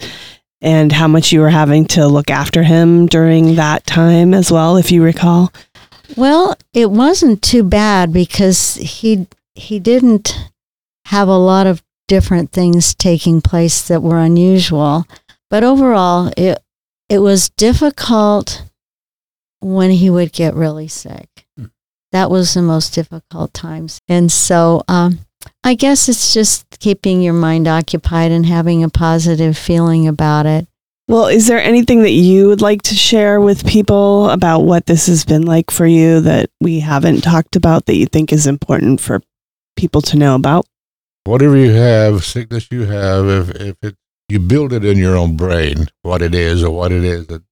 and 0.62 0.91
how 0.91 1.08
much 1.08 1.32
you 1.32 1.39
were 1.39 1.49
having 1.49 1.86
to 1.86 2.08
look 2.08 2.30
after 2.30 2.62
him 2.62 3.08
during 3.08 3.56
that 3.56 3.84
time 3.88 4.36
as 4.36 4.52
well, 4.52 4.78
if 4.78 4.91
you 4.91 5.04
recall? 5.04 5.52
Well, 6.15 6.56
it 6.71 6.91
wasn't 6.91 7.41
too 7.41 7.63
bad 7.63 8.13
because 8.13 8.75
he 8.75 9.25
he 9.56 9.80
didn't 9.80 10.52
have 11.06 11.28
a 11.28 11.38
lot 11.38 11.65
of 11.65 11.82
different 12.08 12.52
things 12.52 12.93
taking 12.93 13.41
place 13.41 13.88
that 13.88 14.04
were 14.04 14.19
unusual. 14.19 15.06
But 15.49 15.63
overall, 15.63 16.32
it 16.38 16.60
it 17.10 17.19
was 17.19 17.49
difficult 17.49 18.68
when 19.62 19.91
he 19.91 20.10
would 20.10 20.32
get 20.32 20.54
really 20.54 20.88
sick. 20.88 21.45
Hmm. 21.58 21.65
That 22.12 22.32
was 22.32 22.54
the 22.54 22.62
most 22.62 22.93
difficult 22.93 23.54
times. 23.54 24.00
And 24.08 24.32
so 24.32 24.84
um, 24.88 25.19
I 25.63 25.76
guess 25.76 26.10
it's 26.10 26.34
just 26.34 26.65
keeping 26.80 27.22
your 27.22 27.34
mind 27.34 27.67
occupied 27.67 28.32
and 28.32 28.45
having 28.45 28.84
a 28.84 28.89
positive 28.89 29.58
feeling 29.58 30.08
about 30.08 30.45
it. 30.45 30.67
Well, 31.08 31.26
is 31.26 31.48
there 31.48 31.60
anything 31.60 32.04
that 32.04 32.12
you 32.12 32.48
would 32.48 32.62
like 32.62 32.84
to 32.84 32.95
share 32.95 33.41
with 33.41 33.65
people 33.65 34.30
about 34.30 34.60
what 34.60 34.86
this 34.86 35.08
has 35.08 35.26
been 35.26 35.41
like 35.41 35.72
for 35.72 35.88
you 35.88 36.22
that 36.22 36.52
we 36.62 36.82
haven't 36.82 37.22
talked 37.22 37.56
about 37.56 37.88
that 37.88 37.95
you 37.95 38.06
think 38.06 38.32
is 38.32 38.45
important 38.45 39.02
for 39.02 39.22
people 39.76 40.02
to 40.04 40.17
know 40.17 40.36
about? 40.36 40.67
Whatever 41.24 41.58
you 41.58 41.72
have, 41.72 42.24
sickness 42.24 42.67
you 42.72 42.86
have, 42.86 43.28
if, 43.28 43.50
if 43.50 43.76
it, 43.82 43.95
you 44.30 44.39
build 44.39 44.72
it 44.72 44.86
in 44.86 44.98
your 44.98 45.17
own 45.17 45.36
brain, 45.36 45.88
what 46.04 46.22
it 46.22 46.36
is 46.36 46.63
or 46.63 46.69
what 46.69 46.91
it 46.91 47.04
isn't, 47.04 47.43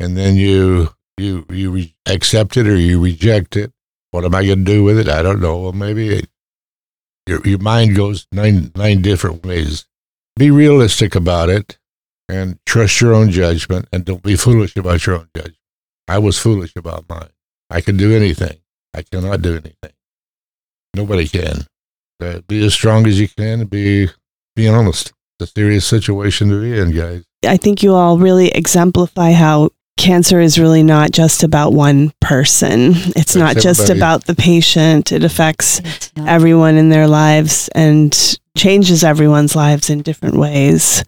and 0.00 0.16
then 0.16 0.36
you 0.36 0.90
you 1.16 1.44
you 1.50 1.70
re- 1.70 1.96
accept 2.06 2.56
it 2.56 2.66
or 2.66 2.76
you 2.76 3.02
reject 3.02 3.56
it. 3.56 3.72
What 4.10 4.24
am 4.24 4.34
I 4.34 4.44
going 4.46 4.64
to 4.64 4.72
do 4.72 4.84
with 4.84 4.98
it? 4.98 5.08
I 5.08 5.22
don't 5.22 5.40
know. 5.40 5.58
Well, 5.58 5.72
maybe 5.72 6.08
it, 6.08 6.28
your 7.26 7.46
your 7.46 7.58
mind 7.58 7.96
goes 7.96 8.26
nine 8.32 8.72
nine 8.74 9.02
different 9.02 9.44
ways. 9.44 9.86
Be 10.36 10.50
realistic 10.50 11.14
about 11.14 11.48
it 11.50 11.78
and 12.28 12.58
trust 12.64 13.00
your 13.00 13.14
own 13.14 13.30
judgment 13.30 13.88
and 13.92 14.04
don't 14.04 14.22
be 14.22 14.36
foolish 14.36 14.76
about 14.76 15.04
your 15.06 15.16
own 15.16 15.28
judgment. 15.34 15.56
I 16.06 16.18
was 16.18 16.38
foolish 16.38 16.74
about 16.76 17.04
mine. 17.08 17.30
I 17.70 17.80
can 17.80 17.96
do 17.96 18.14
anything. 18.14 18.58
I 18.94 19.02
cannot 19.02 19.42
do 19.42 19.52
anything. 19.52 19.92
Nobody 20.94 21.28
can. 21.28 21.66
Uh, 22.20 22.40
be 22.48 22.64
as 22.64 22.72
strong 22.74 23.06
as 23.06 23.20
you 23.20 23.28
can. 23.28 23.66
Be 23.66 24.08
be 24.56 24.68
honest. 24.68 25.12
It's 25.38 25.50
a 25.50 25.54
serious 25.54 25.86
situation 25.86 26.48
to 26.48 26.60
be 26.60 26.78
in, 26.78 26.90
guys. 26.90 27.24
I 27.46 27.56
think 27.56 27.82
you 27.82 27.94
all 27.94 28.18
really 28.18 28.48
exemplify 28.48 29.32
how 29.32 29.70
cancer 29.98 30.40
is 30.40 30.58
really 30.58 30.82
not 30.82 31.10
just 31.10 31.42
about 31.42 31.72
one 31.74 32.12
person. 32.20 32.92
It's 33.16 33.36
not 33.36 33.56
just 33.56 33.80
everybody. 33.80 33.98
about 33.98 34.24
the 34.26 34.34
patient. 34.34 35.12
It 35.12 35.24
affects 35.24 35.82
everyone 36.16 36.76
in 36.76 36.88
their 36.88 37.06
lives 37.06 37.68
and 37.74 38.16
changes 38.56 39.04
everyone's 39.04 39.54
lives 39.54 39.90
in 39.90 40.00
different 40.02 40.36
ways. 40.36 41.04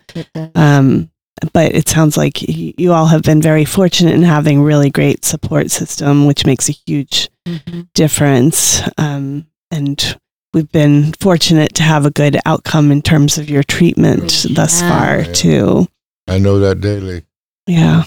Um, 0.54 1.10
but 1.54 1.74
it 1.74 1.88
sounds 1.88 2.16
like 2.18 2.42
you 2.42 2.92
all 2.92 3.06
have 3.06 3.22
been 3.22 3.40
very 3.40 3.64
fortunate 3.64 4.14
in 4.14 4.22
having 4.22 4.60
really 4.62 4.90
great 4.90 5.24
support 5.24 5.70
system, 5.70 6.26
which 6.26 6.44
makes 6.44 6.68
a 6.68 6.72
huge 6.86 7.30
Mhm. 7.48 7.88
difference. 7.94 8.82
Um, 8.98 9.46
and 9.70 10.18
we've 10.52 10.70
been 10.70 11.12
fortunate 11.20 11.74
to 11.76 11.82
have 11.82 12.04
a 12.04 12.10
good 12.10 12.38
outcome 12.44 12.90
in 12.92 13.00
terms 13.02 13.38
of 13.38 13.48
your 13.48 13.62
treatment 13.62 14.44
We 14.48 14.54
thus 14.54 14.80
far, 14.82 15.20
Yeah. 15.20 15.32
too. 15.32 15.88
I 16.28 16.38
know 16.38 16.58
that 16.58 16.80
daily. 16.80 17.22
Yeah. 17.66 18.04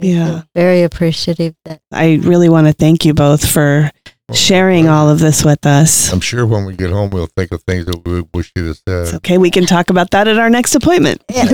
I 0.00 0.04
do. 0.04 0.08
Yeah. 0.08 0.42
Very 0.54 0.82
appreciative 0.82 1.54
that 1.64 1.80
I 1.92 2.14
really 2.22 2.48
want 2.48 2.66
to 2.66 2.72
thank 2.72 3.04
you 3.04 3.14
both 3.14 3.48
for 3.48 3.90
sharing 4.32 4.88
all 4.88 5.08
of 5.08 5.20
this 5.20 5.44
with 5.44 5.64
us. 5.64 6.12
I'm 6.12 6.18
sure 6.20 6.44
when 6.44 6.64
we 6.64 6.74
get 6.74 6.90
home, 6.90 7.10
we'll 7.10 7.28
think 7.36 7.52
of 7.52 7.62
things 7.62 7.86
that 7.86 8.04
we 8.04 8.22
wish 8.34 8.50
you'd 8.56 8.66
have 8.66 8.70
It's 8.88 9.10
said. 9.10 9.14
okay. 9.18 9.38
We 9.38 9.52
can 9.52 9.66
talk 9.66 9.88
about 9.88 10.10
that 10.10 10.26
at 10.26 10.36
our 10.36 10.50
next 10.50 10.74
appointment. 10.74 11.22
Yeah, 11.30 11.44